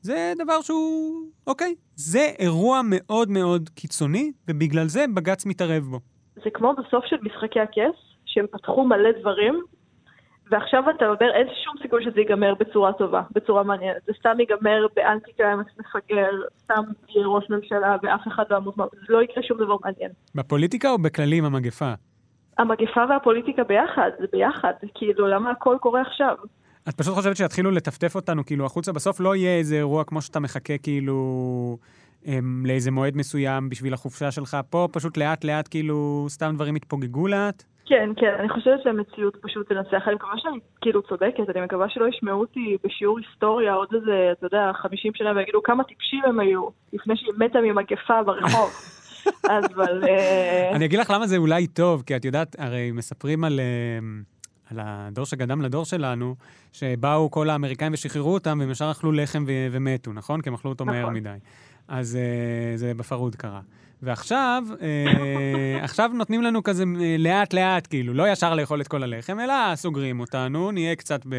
[0.00, 6.00] זה דבר שהוא, אוקיי, זה אירוע מאוד מאוד קיצוני, ובגלל זה בג"ץ מתערב בו.
[6.34, 9.62] זה כמו בסוף של משחקי הכס, שהם פתחו מלא דברים,
[10.50, 14.02] ועכשיו אתה אומר, אין שום סיכוי שזה ייגמר בצורה טובה, בצורה מעניינת.
[14.06, 19.06] זה סתם ייגמר באנטי קליימקס מפגר, סתם יהיה ראש ממשלה ואף אחד לא ימות, זה
[19.08, 20.10] לא יקרה שום דבר מעניין.
[20.34, 21.92] בפוליטיקה או בכללי עם המגפה?
[22.58, 26.34] המגפה והפוליטיקה ביחד, זה ביחד, כאילו, למה הכל קורה עכשיו?
[26.88, 28.92] את פשוט חושבת שיתחילו לטפטף אותנו כאילו החוצה?
[28.92, 31.16] בסוף לא יהיה איזה אירוע כמו שאתה מחכה כאילו
[32.26, 34.56] הם, לאיזה מועד מסוים בשביל החופשה שלך.
[34.70, 37.62] פה פשוט לאט לאט כאילו סתם דברים יתפוגגו לאט.
[37.86, 40.02] כן, כן, אני חושבת שהמציאות פשוט תנצח.
[40.06, 44.46] אני מקווה שאני כאילו צודקת, אני מקווה שלא ישמעו אותי בשיעור היסטוריה עוד איזה, אתה
[44.46, 48.70] יודע, 50 שנה ויגידו כמה טיפשים הם היו, לפני שהיא מתה ממגפה ברחוב.
[49.44, 50.04] אבל...
[50.08, 53.64] אה, אני אגיד לך למה זה אולי טוב, כי את יודעת, הרי מספרים על, אה,
[54.70, 56.35] על הדור שקדם לדור שלנו,
[56.72, 60.40] שבאו כל האמריקאים ושחררו אותם, והם ישר אכלו לחם ו- ומתו, נכון?
[60.40, 61.14] כי הם אכלו אותו מהר נכון.
[61.14, 61.37] מדי.
[61.88, 63.61] אז אה, זה בפרהוד קרה.
[64.02, 66.85] ועכשיו, אה, עכשיו נותנים לנו כזה
[67.18, 71.35] לאט-לאט, כאילו, לא ישר לאכול את כל הלחם, אלא סוגרים אותנו, נהיה קצת ב...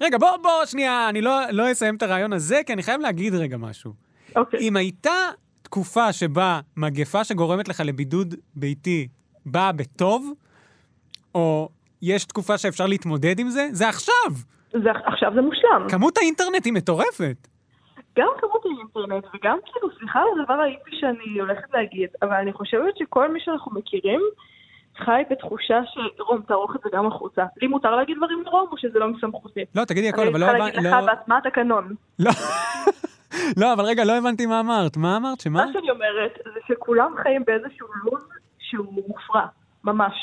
[0.00, 3.34] רגע, בוא, בוא, שנייה, אני לא, לא אסיים את הרעיון הזה, כי אני חייב להגיד
[3.34, 3.92] רגע משהו.
[4.36, 4.60] אוקיי.
[4.60, 5.10] אם הייתה
[5.72, 9.08] תקופה שבה מגפה שגורמת לך לבידוד ביתי
[9.46, 10.32] באה בטוב,
[11.34, 11.68] או
[12.02, 14.30] יש תקופה שאפשר להתמודד עם זה, זה עכשיו!
[14.72, 15.88] זה, עכשיו זה מושלם.
[15.88, 17.48] כמות האינטרנט היא מטורפת.
[18.18, 22.96] גם כמות האינטרנט וגם כאילו, סליחה על הדבר האיפי שאני הולכת להגיד, אבל אני חושבת
[22.96, 24.20] שכל מי שאנחנו מכירים
[25.04, 25.80] חי בתחושה
[26.16, 27.42] שרום, תערוך את זה גם החוצה.
[27.62, 29.60] לי מותר להגיד דברים לרום או שזה לא מסמכותי?
[29.74, 30.76] לא, תגידי הכל, אני אבל לא צריכה הבנתי...
[30.76, 30.98] להגיד לא...
[31.00, 31.94] לך בעצ- מה התקנון.
[32.18, 32.30] לא,
[33.60, 34.96] לא, אבל רגע, לא הבנתי מה אמרת.
[34.96, 35.40] מה אמרת?
[35.40, 35.64] שמה?
[35.66, 39.46] מה שאני אומרת זה שכולם חיים באיזשהו לוז שהוא מופרע,
[39.84, 40.14] ממש.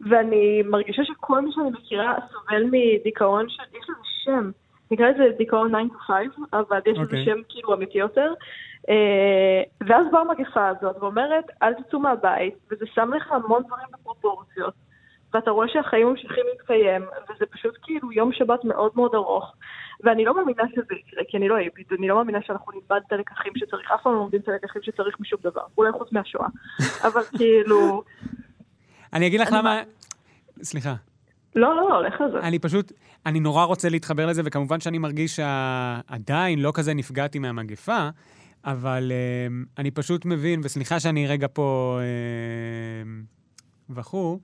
[0.00, 4.50] ואני מרגישה שכל מי שאני מכירה סובל מדיכאון של, יש לזה שם,
[4.90, 7.24] נקרא לזה דיכאון 9 to 5, אבל יש לזה אוקיי.
[7.24, 8.32] שם כאילו אמיתי יותר.
[8.88, 14.74] אה, ואז באה המגפה הזאת ואומרת, אל תצאו מהבית, וזה שם לך המון דברים בפרופורציות.
[15.34, 19.54] ואתה רואה שהחיים ממשיכים להתקיים, וזה פשוט כאילו יום שבת מאוד מאוד ארוך.
[20.04, 23.12] ואני לא מאמינה שזה יקרה, כי אני לא היפית, אני לא מאמינה שאנחנו נלמד את
[23.12, 26.46] הלקחים שצריך, אף פעם לא לומדים את הלקחים שצריך משום דבר, אולי חוץ מהשואה.
[27.08, 28.02] אבל כאילו,
[29.12, 29.82] אני אגיד לך למה...
[30.62, 30.94] סליחה.
[31.56, 32.38] לא, לא, הולך על זה.
[32.38, 32.92] אני פשוט,
[33.26, 38.08] אני נורא רוצה להתחבר לזה, וכמובן שאני מרגיש שעדיין לא כזה נפגעתי מהמגפה,
[38.64, 44.38] אבל uh, אני פשוט מבין, וסליחה שאני רגע פה uh, וכו',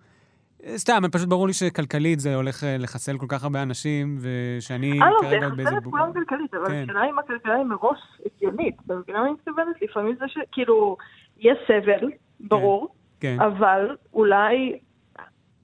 [0.77, 5.11] סתם, פשוט ברור לי שכלכלית זה הולך אה, לחסל כל כך הרבה אנשים, ושאני אה,
[5.11, 5.62] לא, זה כרגע באיזה...
[5.62, 6.83] יחסל את כולם כלכלית, אבל כן.
[6.83, 8.77] השאלה אם הכלכלה היא מראש הגיונית.
[8.87, 9.83] אתה מבין מה אני מתכוונת?
[9.83, 10.96] לפעמים זה שכאילו,
[11.38, 13.37] יש סבל, ברור, כן.
[13.40, 14.79] אבל אולי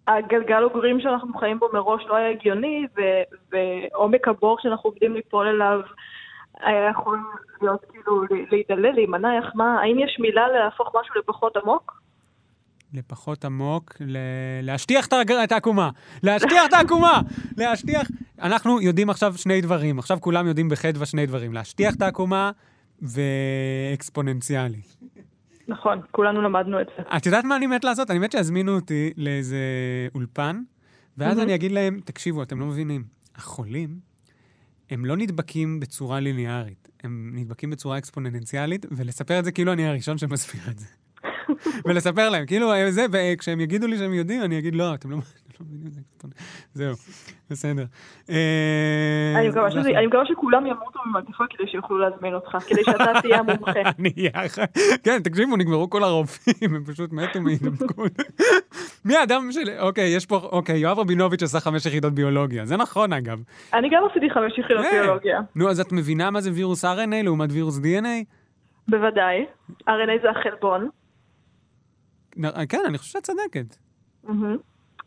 [0.08, 2.86] הגלגל עוגרים שאנחנו חיים בו מראש לא היה הגיוני,
[3.52, 5.80] ועומק הבור שאנחנו עובדים ליפול אליו
[6.60, 7.18] היה יכול
[7.62, 12.00] להיות כאילו להידלל, להימנע, איך מה, האם יש מילה להפוך משהו לפחות עמוק?
[12.92, 14.16] לפחות עמוק, ל...
[14.62, 15.90] להשטיח את הג- את העקומה.
[16.22, 17.20] להשטיח את העקומה!
[17.56, 18.08] להשטיח...
[18.42, 19.98] אנחנו יודעים עכשיו שני דברים.
[19.98, 21.52] עכשיו כולם יודעים בחדווה שני דברים.
[21.52, 22.50] להשטיח את העקומה
[23.02, 24.80] ואקספוננציאלי.
[25.68, 27.02] נכון, כולנו למדנו את זה.
[27.16, 28.10] את יודעת מה אני מת לעשות?
[28.10, 29.58] אני מת שיזמינו אותי לאיזה
[30.14, 30.62] אולפן,
[31.18, 31.46] ואז מהמם.
[31.48, 33.04] אני אגיד להם, תקשיבו, אתם לא מבינים,
[33.36, 33.98] החולים,
[34.90, 40.18] הם לא נדבקים בצורה ליניארית, הם נדבקים בצורה אקספוננציאלית, ולספר את זה כאילו אני הראשון
[40.18, 40.86] שמסביר את זה.
[41.84, 45.16] ולספר להם, כאילו, אה, זה, וכשהם יגידו לי שהם יודעים, אני אגיד, לא, אתם לא
[45.60, 46.00] לא מבינים את זה.
[46.74, 46.94] זהו,
[47.50, 47.84] בסדר.
[48.30, 53.80] אה, אני מקווה שכולם ימותו ממגפה כדי שיוכלו להזמין אותך, כדי שאתה תהיה המומחה.
[55.04, 58.12] כן, תקשיבו, נגמרו כל הרופאים, הם פשוט מתו מהידבקות.
[59.04, 59.70] מי האדם של...
[59.80, 60.36] אוקיי, יש פה...
[60.36, 62.66] אוקיי, יואב רבינוביץ' עשה חמש יחידות ביולוגיה.
[62.66, 63.42] זה נכון, אגב.
[63.74, 65.40] אני גם עשיתי חמש יחידות אה, ביולוגיה.
[65.56, 68.24] נו, אז את מבינה מה זה וירוס RNA לעומת וירוס DNA?
[68.88, 69.46] בוודאי.
[69.88, 70.88] RNA זה החלבון.
[72.36, 73.76] נ- כן, אני חושב שאת צודקת.
[74.24, 74.56] מהמם.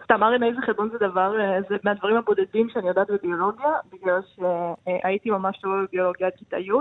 [0.03, 5.29] סתם RNA זה חלבון זה דבר, אה, זה מהדברים הבודדים שאני יודעת בביולוגיה, בגלל שהייתי
[5.29, 6.71] ממש טובה בביולוגיה עד כיתה י',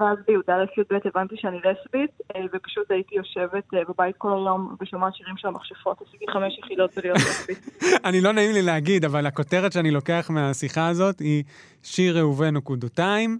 [0.00, 5.36] ואז בי"א-י"ב הבנתי שאני לסבית, אה, ופשוט הייתי יושבת אה, בבית כל היום ושומעת שירים
[5.36, 7.82] של המכשפות, עשיתי חמש יחידות בלהיות לסבית.
[8.08, 11.44] אני לא נעים לי להגיד, אבל הכותרת שאני לוקח מהשיחה הזאת היא
[11.82, 13.38] שיר ראובן נקודותיים.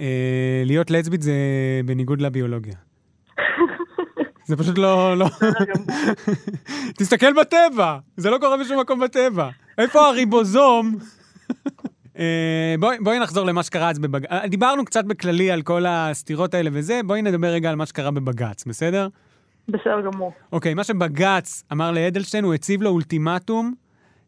[0.00, 1.32] אה, להיות לסבית זה
[1.84, 2.74] בניגוד לביולוגיה.
[4.46, 5.16] זה פשוט לא...
[5.16, 5.26] לא...
[6.98, 9.48] תסתכל בטבע, זה לא קורה בשום מקום בטבע.
[9.78, 10.96] איפה הריבוזום?
[12.18, 14.30] אה, בואי, בואי נחזור למה שקרה אז בבג"ץ.
[14.30, 18.10] אה, דיברנו קצת בכללי על כל הסתירות האלה וזה, בואי נדבר רגע על מה שקרה
[18.10, 19.08] בבג"ץ, בסדר?
[19.68, 20.32] בסדר גמור.
[20.52, 23.74] אוקיי, מה שבג"ץ אמר לאדלשטיין, הוא הציב לו אולטימטום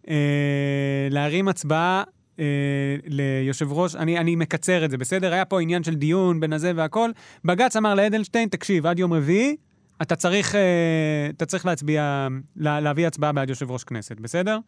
[0.08, 2.02] אה, להרים הצבעה
[2.38, 5.32] אה, ליושב ראש, אני, אני מקצר את זה, בסדר?
[5.32, 7.10] היה פה עניין של דיון בין הזה והכל.
[7.44, 9.56] בג"ץ אמר לאדלשטיין, תקשיב, עד יום רביעי,
[10.02, 14.58] אתה צריך, אה, אתה צריך להצביע, לה, להביא הצבעה בעד יושב ראש כנסת, בסדר?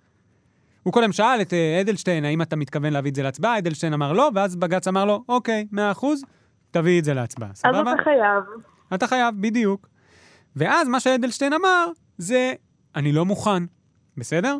[0.83, 3.59] הוא קודם שאל את אה, אדלשטיין, האם אתה מתכוון להביא את זה להצבעה?
[3.59, 6.23] אדלשטיין אמר לא, ואז בג"ץ אמר לו, אוקיי, מאה אחוז,
[6.71, 7.93] תביא את זה להצבעה, אז סבבה?
[7.93, 8.45] אתה חייב.
[8.95, 9.89] אתה חייב, בדיוק.
[10.57, 11.87] ואז מה שאדלשטיין אמר
[12.19, 12.53] זה,
[12.97, 13.63] אני לא מוכן,
[14.17, 14.59] בסדר?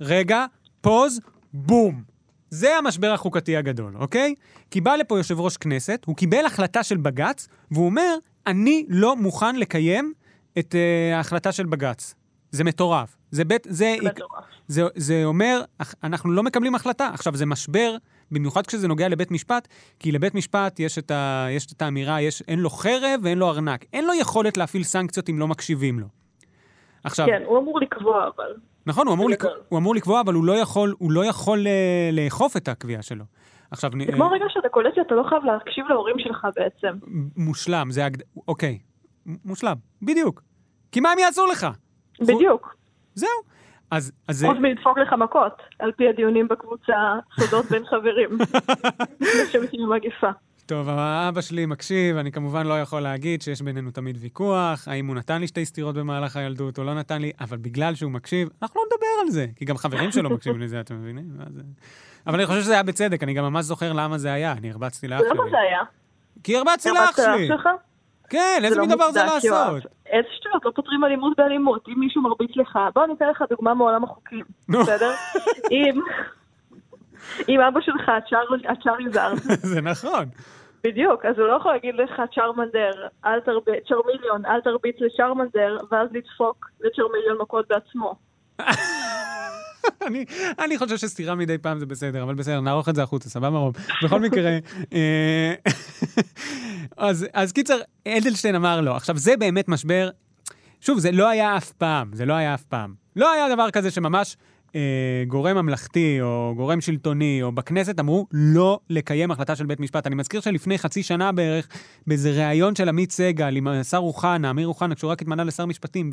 [0.00, 0.46] רגע,
[0.80, 1.20] פוז,
[1.52, 2.02] בום.
[2.50, 4.34] זה המשבר החוקתי הגדול, אוקיי?
[4.70, 8.14] כי בא לפה יושב ראש כנסת, הוא קיבל החלטה של בג"ץ, והוא אומר,
[8.46, 10.12] אני לא מוכן לקיים
[10.58, 12.14] את uh, ההחלטה של בג"ץ.
[12.50, 13.16] זה מטורף.
[13.30, 14.44] זה בית, זה, זה מטורף.
[14.68, 15.62] זה, זה אומר,
[16.02, 17.10] אנחנו לא מקבלים החלטה.
[17.14, 17.96] עכשיו, זה משבר,
[18.30, 22.42] במיוחד כשזה נוגע לבית משפט, כי לבית משפט יש את, ה, יש את האמירה, יש,
[22.48, 23.84] אין לו חרב ואין לו ארנק.
[23.92, 26.06] אין לו יכולת להפעיל סנקציות אם לא מקשיבים לו.
[27.04, 28.54] עכשיו, כן, הוא אמור לקבוע אבל.
[28.86, 29.64] נכון, הוא אמור, לקבוע, גדול.
[29.68, 33.24] הוא אמור לקבוע, אבל הוא לא יכול, הוא לא יכול אה, לאכוף את הקביעה שלו.
[33.74, 36.96] עכשיו, זה כמו רגע שאתה קולט שאתה לא חייב להקשיב להורים שלך בעצם.
[37.36, 38.22] מושלם, זה הגד...
[38.48, 38.78] אוקיי,
[39.44, 40.42] מושלם, בדיוק.
[40.92, 41.66] כי מה הם יעשו לך?
[42.20, 42.76] בדיוק.
[43.14, 43.28] זהו.
[43.90, 44.46] אז, אז זה...
[44.46, 48.28] חוץ מלדפוק לך מכות, על פי הדיונים בקבוצה, סודות בין חברים.
[49.42, 50.30] לשבת עם המגפה.
[50.66, 55.16] טוב, אבא שלי מקשיב, אני כמובן לא יכול להגיד שיש בינינו תמיד ויכוח, האם הוא
[55.16, 58.80] נתן לי שתי סטירות במהלך הילדות או לא נתן לי, אבל בגלל שהוא מקשיב, אנחנו
[58.80, 61.24] לא נדבר על זה, כי גם חברים שלו מקשיבים לזה, אתם מבינים?
[62.26, 65.08] אבל אני חושב שזה היה בצדק, אני גם ממש זוכר למה זה היה, אני הרבצתי
[65.08, 65.58] לאח למה זה שלי.
[65.58, 65.80] היה?
[66.44, 67.48] כי הרבצתי לאח שלי.
[68.30, 69.24] כן, איזה זה מין לא דבר זה.
[69.24, 69.82] לעשות?
[70.06, 71.88] איזה שטויות, לא פותרים אלימות באלימות.
[71.88, 74.44] אם מישהו מרביץ לך, בוא ניתן לך דוגמה מעולם החוקים.
[74.68, 75.12] בסדר?
[75.70, 76.00] אם...
[77.48, 79.36] אם אבא שלך הצ'אר- הצ'אריזארד,
[79.72, 80.24] זה נכון.
[80.84, 82.90] בדיוק, אז הוא לא יכול להגיד לך צ'רמנדר,
[83.24, 88.14] אל תרביץ, צ'רמיליון, אל תרביץ לצ'רמנדר, ואז לדפוק לצ'רמיליון מכות בעצמו.
[90.06, 90.24] אני,
[90.58, 93.74] אני חושב שסתירה מדי פעם זה בסדר, אבל בסדר, נערוך את זה החוצה, סבבה רוב.
[94.04, 94.58] בכל מקרה,
[94.92, 95.54] אה,
[96.96, 100.10] אז, אז קיצר, אדלשטיין אמר לו, עכשיו זה באמת משבר,
[100.80, 102.94] שוב, זה לא היה אף פעם, זה לא היה אף פעם.
[103.16, 104.36] לא היה דבר כזה שממש
[104.74, 110.06] אה, גורם ממלכתי או גורם שלטוני או בכנסת אמרו לא לקיים החלטה של בית משפט.
[110.06, 111.68] אני מזכיר שלפני חצי שנה בערך,
[112.06, 116.10] באיזה ראיון של עמית סגל עם השר אוחנה, אמיר אוחנה, כשהוא רק התמנה לשר משפטים,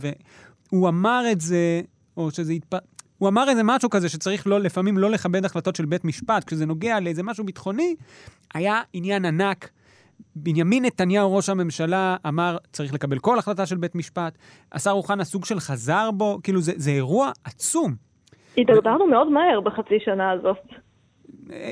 [0.71, 1.81] והוא אמר את זה,
[2.17, 2.73] או שזה התפ...
[3.21, 6.65] הוא אמר איזה משהו כזה שצריך לא, לפעמים לא לכבד החלטות של בית משפט, כשזה
[6.65, 7.95] נוגע לאיזה משהו ביטחוני,
[8.53, 9.69] היה עניין ענק.
[10.35, 14.37] בנימין נתניהו, ראש הממשלה, אמר, צריך לקבל כל החלטה של בית משפט.
[14.71, 17.95] השר אוחנה סוג של חזר בו, כאילו זה, זה אירוע עצום.
[18.55, 20.57] הידרדרנו מאוד מהר בחצי שנה הזאת.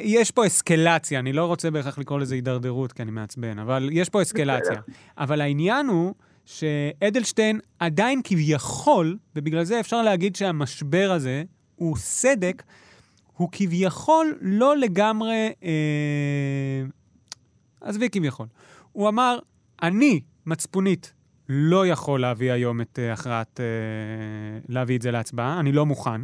[0.02, 4.10] יש פה אסקלציה, אני לא רוצה בהכרח לקרוא לזה הידרדרות, כי אני מעצבן, אבל יש
[4.10, 4.82] פה אסקלציה.
[5.18, 6.14] אבל העניין הוא
[6.50, 11.44] שאדלשטיין עדיין כביכול, ובגלל זה אפשר להגיד שהמשבר הזה
[11.76, 12.64] הוא סדק,
[13.34, 15.52] הוא כביכול לא לגמרי...
[15.64, 16.84] אה,
[17.82, 18.48] עזבי כביכול.
[18.92, 19.40] הוא אמר,
[19.84, 21.14] אני, מצפונית,
[21.50, 23.60] לא יכול להביא היום את אה, הכרעת...
[23.60, 26.22] אה, להביא את זה להצבעה, אני לא מוכן.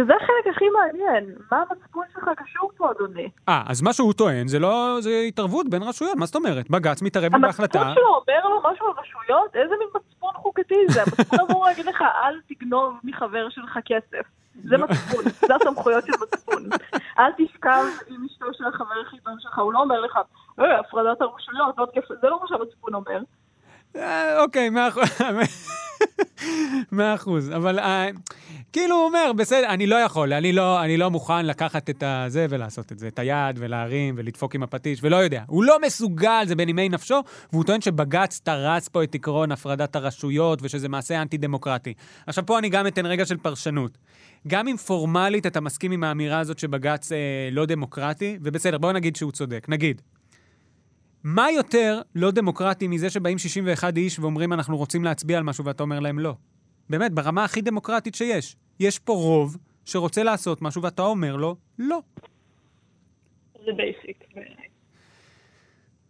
[0.00, 1.34] שזה החלק הכי מעניין.
[1.52, 3.28] מה המצפון שלך קשור פה, אדוני?
[3.48, 6.70] אה, אז מה שהוא טוען זה לא, זה התערבות בין רשויות, מה זאת אומרת?
[6.70, 7.80] בג"ץ מתערב בהחלטה.
[7.80, 9.56] המצפון שלו אומר לו משהו על רשויות?
[9.56, 11.02] איזה מין מצפון חוקתי זה?
[11.06, 14.26] המצפון אמור להגיד לך, אל תגנוב מחבר שלך כסף.
[14.64, 16.62] זה מצפון, זה הסמכויות של מצפון.
[17.18, 20.18] אל תשכב עם אשתו של החבר הכי טוב שלך, הוא לא אומר לך,
[20.60, 21.86] אה, הפרדת הרשויות, לא
[22.20, 23.20] זה לא מה שהמצפון אומר.
[23.96, 25.04] אה, אוקיי, מאה אחוז.
[26.92, 28.08] מאה אחוז, אבל אה,
[28.72, 32.46] כאילו הוא אומר, בסדר, אני לא יכול, אני לא, אני לא מוכן לקחת את הזה
[32.50, 35.42] ולעשות את זה, את היד ולהרים ולדפוק עם הפטיש, ולא יודע.
[35.46, 37.20] הוא לא מסוגל, זה בנימי נפשו,
[37.52, 41.94] והוא טוען שבג"ץ תרס פה את עקרון הפרדת הרשויות ושזה מעשה אנטי-דמוקרטי.
[42.26, 43.98] עכשיו, פה אני גם אתן רגע של פרשנות.
[44.48, 47.18] גם אם פורמלית אתה מסכים עם האמירה הזאת שבג"ץ אה,
[47.52, 50.02] לא דמוקרטי, ובסדר, בואו נגיד שהוא צודק, נגיד.
[51.24, 55.82] מה יותר לא דמוקרטי מזה שבאים 61 איש ואומרים אנחנו רוצים להצביע על משהו ואתה
[55.82, 56.34] אומר להם לא?
[56.90, 58.56] באמת, ברמה הכי דמוקרטית שיש.
[58.80, 62.02] יש פה רוב שרוצה לעשות משהו ואתה אומר לו לא.
[63.64, 64.24] זה basic.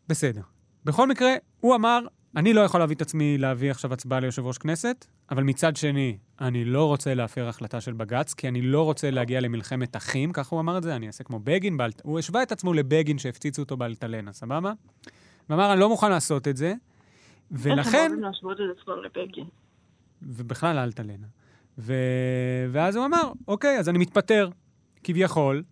[0.09, 0.43] בסדר.
[0.85, 2.01] בכל מקרה, הוא אמר,
[2.37, 6.19] אני לא יכול להביא את עצמי להביא עכשיו הצבעה ליושב ראש כנסת, אבל מצד שני,
[6.41, 10.55] אני לא רוצה להפר החלטה של בג"ץ, כי אני לא רוצה להגיע למלחמת אחים, ככה
[10.57, 11.91] הוא אמר את זה, אני אעשה כמו בגין, באל...
[12.03, 14.73] הוא השווה את עצמו לבגין שהפציצו אותו באלטלנה, סבבה?
[15.51, 16.75] ואמר, אני לא מוכן לעשות את זה,
[17.51, 18.13] ולכן...
[20.23, 21.27] ובכלל לאלטלנה.
[21.79, 21.95] ו...
[22.73, 24.51] ואז הוא אמר, אוקיי, אז אני מתפטר.
[25.05, 25.63] כביכול,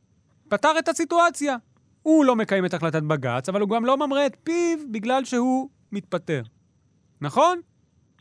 [0.48, 1.56] פתר את הסיטואציה.
[2.02, 5.68] הוא לא מקיים את החלטת בג"ץ, אבל הוא גם לא ממרה את פיו בגלל שהוא
[5.92, 6.42] מתפטר.
[7.20, 7.60] נכון?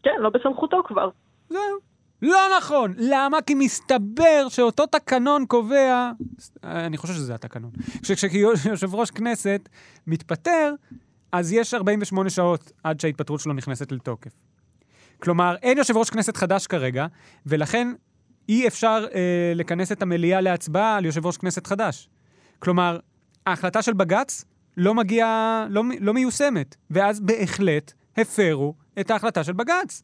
[0.04, 1.10] כן, לא בסמכותו כבר.
[1.50, 1.78] זהו.
[2.22, 2.94] לא נכון.
[2.98, 3.42] למה?
[3.42, 6.12] כי מסתבר שאותו תקנון קובע,
[6.64, 9.70] אני חושב שזה התקנון, כשיושב ראש כנסת
[10.08, 10.74] מתפטר,
[11.32, 14.32] אז יש 48 שעות עד שההתפטרות שלו נכנסת לתוקף.
[15.20, 17.06] כלומר, אין יושב ראש כנסת חדש כרגע,
[17.46, 17.88] ולכן
[18.50, 22.10] אי אפשר אה, לכנס את המליאה להצבעה על יושב ראש כנסת חדש.
[22.60, 23.00] כלומר,
[23.46, 24.46] ההחלטה של בג"ץ
[24.78, 30.04] לא מגיעה, לא, לא מיושמת, ואז בהחלט הפרו את ההחלטה של בג"ץ.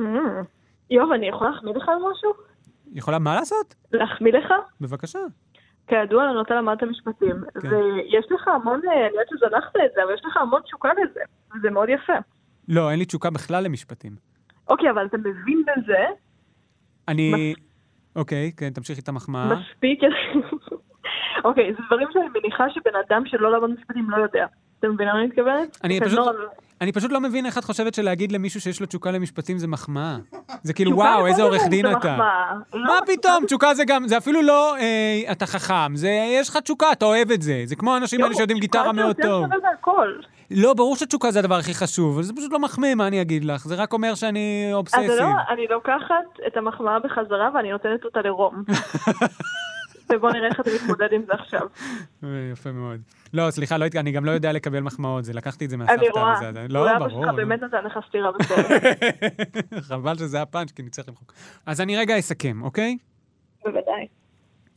[0.00, 0.02] Mm.
[0.90, 2.32] יואב, אני יכולה להחמיא לך על משהו?
[2.92, 3.74] יכולה מה לעשות?
[3.92, 4.52] להחמיא לך?
[4.80, 5.18] בבקשה.
[5.86, 7.68] כידוע לנו, אתה למדת משפטים, כן.
[7.68, 11.20] ויש לך המון, אה, אני יודעת שזנחת את זה, אבל יש לך המון תשוקה לזה,
[11.56, 12.12] וזה מאוד יפה.
[12.68, 14.12] לא, אין לי תשוקה בכלל למשפטים.
[14.68, 16.04] אוקיי, אבל אתה מבין בזה
[17.08, 17.54] אני...
[18.16, 19.54] אוקיי, כן, תמשיכי את המחמאה.
[19.54, 20.00] מספיק...
[21.44, 24.46] אוקיי, זה דברים שאני מניחה שבן אדם שלא למד משפטים לא יודע.
[24.80, 25.78] אתה מבין למה אני מתכוונת?
[25.84, 26.32] אני פשוט, לא-
[26.80, 30.16] אני פשוט לא מבין איך את חושבת שלהגיד למישהו שיש לו תשוקה למשפטים זה מחמאה.
[30.62, 31.96] זה כאילו, וואו, איזה עורך דין אתה.
[31.98, 32.52] מחמאה.
[32.74, 33.46] מה לא, פתאום?
[33.46, 36.08] תשוקה זה גם, זה אפילו לא אה, אתה חכם, זה,
[36.40, 37.62] יש לך תשוקה, אתה אוהב את זה.
[37.64, 39.46] זה כמו האנשים האלה יואו, שיודעים גיטרה מאוד טוב.
[40.50, 43.44] לא, ברור שתשוקה זה הדבר הכי חשוב, אבל זה פשוט לא מחמיא, מה אני אגיד
[43.44, 43.64] לך?
[43.64, 45.06] זה רק אומר שאני אז אובססיב.
[45.06, 48.54] זה לא, אני לוקחת את המחמאה בחזרה ואני נותנת אותה לרום.
[50.12, 51.66] ובוא נראה איך אתה מתמודד עם זה עכשיו.
[52.24, 53.00] אה, יפה מאוד.
[53.32, 56.00] לא, סליחה, לא, אני גם לא יודע לקבל מחמאות, זה לקחתי את זה מהסבתא.
[56.00, 56.34] אני רואה,
[56.68, 57.22] לא, אבא ברור.
[57.22, 57.36] שלך לא.
[57.36, 58.66] באמת נתן לך סטירה בסוף.
[59.80, 61.32] חבל שזה הפאנץ', כי נצטרך למחוק.
[61.66, 62.98] אז אני רגע אסכם, אוקיי?
[63.64, 64.06] בוודאי.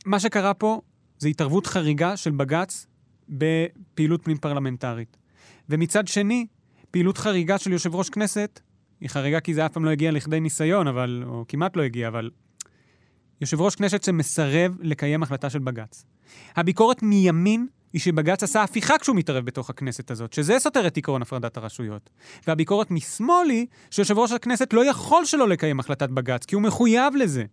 [0.06, 0.80] מה שקרה פה
[1.18, 2.86] זה התערבות חריגה של בג"ץ
[3.28, 5.16] בפעילות פנים פרלמנטרית.
[5.68, 6.46] ומצד שני,
[6.90, 8.60] פעילות חריגה של יושב ראש כנסת,
[9.00, 12.08] היא חריגה כי זה אף פעם לא הגיע לכדי ניסיון, אבל, או כמעט לא הגיע,
[12.08, 12.30] אבל
[13.40, 16.04] יושב ראש כנסת שמסרב לקיים החלטה של בג"ץ.
[16.56, 21.22] הביקורת מימין היא שבג"ץ עשה הפיכה כשהוא מתערב בתוך הכנסת הזאת, שזה סותר את עקרון
[21.22, 22.10] הפרדת הרשויות.
[22.46, 27.16] והביקורת משמאל היא שיושב ראש הכנסת לא יכול שלא לקיים החלטת בג"ץ, כי הוא מחויב
[27.16, 27.44] לזה.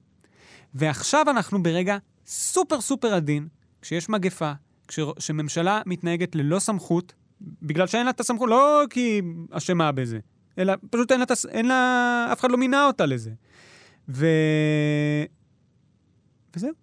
[0.75, 3.47] ועכשיו אנחנו ברגע סופר סופר עדין,
[3.81, 4.51] כשיש מגפה,
[5.17, 7.13] כשממשלה מתנהגת ללא סמכות,
[7.61, 10.19] בגלל שאין לה את הסמכות, לא כי היא אשמה בזה,
[10.57, 13.31] אלא פשוט אין לה, אין לה, אף אחד לא מינה אותה לזה.
[14.09, 14.27] ו...
[16.55, 16.73] וזהו.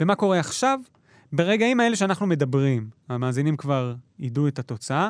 [0.00, 0.80] ומה קורה עכשיו?
[1.32, 5.08] ברגעים האלה שאנחנו מדברים, המאזינים כבר ידעו את התוצאה,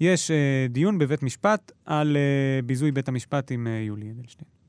[0.00, 4.60] יש אה, דיון בבית משפט על אה, ביזוי בית המשפט עם אה, יולי אדלשטיין.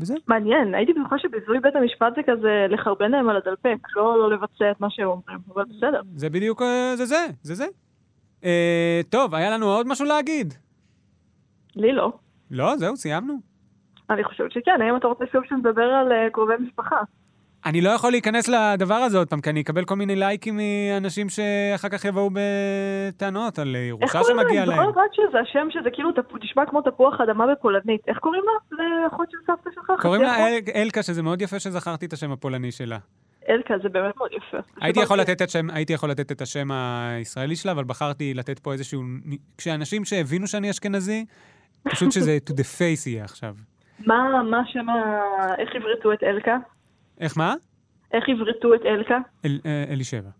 [0.00, 0.16] וזהו.
[0.28, 4.70] מעניין, הייתי בטוחה שביזוי בית המשפט זה כזה לחרבן להם על הדלפק, לא לא לבצע
[4.70, 6.00] את מה שהם אומרים, אבל בסדר.
[6.14, 7.66] זה בדיוק, אה, זה זה, זה זה.
[8.44, 10.54] אה, טוב, היה לנו עוד משהו להגיד?
[11.76, 12.12] לי לא.
[12.50, 13.34] לא, זהו, סיימנו.
[14.10, 16.96] אני חושבת שכן, האם אתה רוצה שוב שנדבר על אה, קרובי משפחה?
[17.68, 21.26] אני לא יכול להיכנס לדבר הזה עוד פעם, כי אני אקבל כל מיני לייקים מאנשים
[21.28, 24.42] שאחר כך יבואו בטענות על אה, איך ירושה קוראים לה?
[24.42, 24.78] שמגיע אני להם.
[24.86, 26.10] זוכרת רק שזה השם שזה כאילו
[26.42, 28.00] נשמע כמו תפוח אדמה בפולנית.
[28.08, 28.76] איך קוראים לה?
[29.04, 29.92] לאחות של סבתא שלך?
[30.02, 30.46] קוראים לה אחות?
[30.76, 32.98] אל- אלקה, שזה מאוד יפה שזכרתי את השם הפולני שלה.
[33.48, 34.56] אלקה, זה באמת מאוד יפה.
[34.80, 38.72] הייתי יכול לתת את הייתי יכול לתת את השם הישראלי שלה, אבל בחרתי לתת פה
[38.72, 39.02] איזשהו...
[39.58, 41.24] כשאנשים שהבינו שאני אשכנזי,
[41.88, 43.54] פשוט שזה to the face יהיה עכשיו.
[44.06, 44.94] מה, מה שם ה...
[45.58, 46.56] איך עברתו את אלקה?
[47.20, 47.54] איך מה?
[48.12, 49.18] איך עברתו את אלקה?
[49.44, 50.30] אל- אה, אלישבע.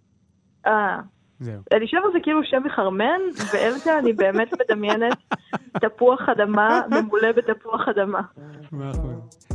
[0.67, 0.97] אה,
[1.41, 1.61] זהו.
[1.73, 3.21] אלישבע זה כאילו שם מחרמן,
[3.53, 5.17] ואלקה אני באמת מדמיינת
[5.81, 8.21] תפוח אדמה ממולא בתפוח אדמה.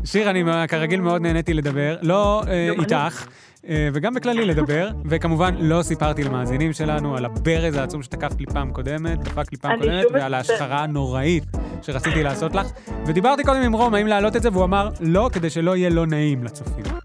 [0.05, 2.69] שיר, אני כרגיל מאוד נהניתי לדבר, לא אה.
[2.80, 3.28] איתך,
[3.67, 8.71] אה, וגם בכללי לדבר, וכמובן לא סיפרתי למאזינים שלנו על הברז העצום שתקפת לי פעם
[8.74, 10.34] קודמת, דפק לי פעם קודמת, ועל.
[10.34, 11.43] ההשחרה הנוראית
[11.82, 12.67] שרציתי לעשות לך.
[13.07, 16.05] ודיברתי קודם עם רום האם להעלות את זה, והוא אמר לא, כדי שלא יהיה לא
[16.05, 17.03] נעים לצופים.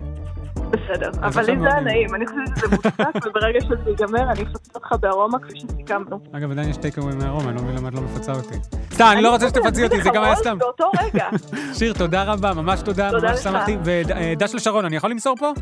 [0.91, 2.14] בסדר, אבל לי מאוד זה היה נעים.
[2.14, 6.20] אני חושבת שזה מוצדק, וברגע שזה ייגמר אני אפצה אותך בארומה כפי שסיכמנו.
[6.32, 8.55] אגב, עדיין יש טייקאווי מהרום, אני לא מבין למה את לא מפצה אותי.
[8.95, 10.59] סתם, אני לא רוצה שתפצי אותי, זה גם היה סתם.
[10.59, 11.28] באותו רגע.
[11.78, 13.41] שיר, תודה רבה, ממש תודה, ממש.
[13.41, 13.76] שמחתי.
[13.84, 15.53] ודש לשרון, אני יכול למסור פה?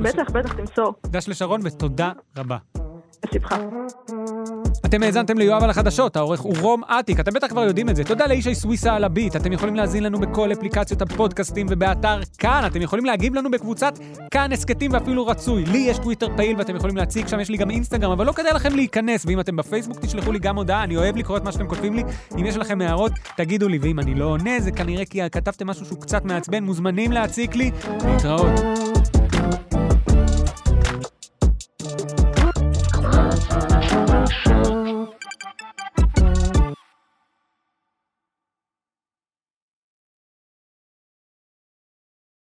[0.00, 0.94] בטח, בטח, תמסור.
[1.06, 2.56] דש לשרון, ותודה רבה.
[3.32, 3.56] בשמחה.
[4.86, 8.04] אתם האזנתם ליואב על החדשות, העורך הוא רום אטיק, אתם בטח כבר יודעים את זה.
[8.04, 12.82] תודה לאישי סוויסה על הביט, אתם יכולים להאזין לנו בכל אפליקציות הפודקאסטים ובאתר כאן, אתם
[12.82, 13.98] יכולים להגיב לנו בקבוצת
[14.30, 15.64] כאן הסכתים ואפילו רצוי.
[15.64, 18.52] לי יש טוויטר פעיל ואתם יכולים להציג, שם יש לי גם אינסטגרם, אבל לא כדאי
[18.54, 21.66] לכם להיכנס, ואם אתם בפייסבוק תשלחו לי גם הודעה, אני אוהב לקרוא את מה שאתם
[21.66, 22.02] כותבים לי.
[22.38, 25.86] אם יש לכם הערות, תגידו לי, ואם אני לא עונה, זה כנראה כי כתבתם משהו
[25.86, 27.70] שהוא קצת מעצבן, מוזמנים להציק לי.
[28.06, 28.93] להתראות.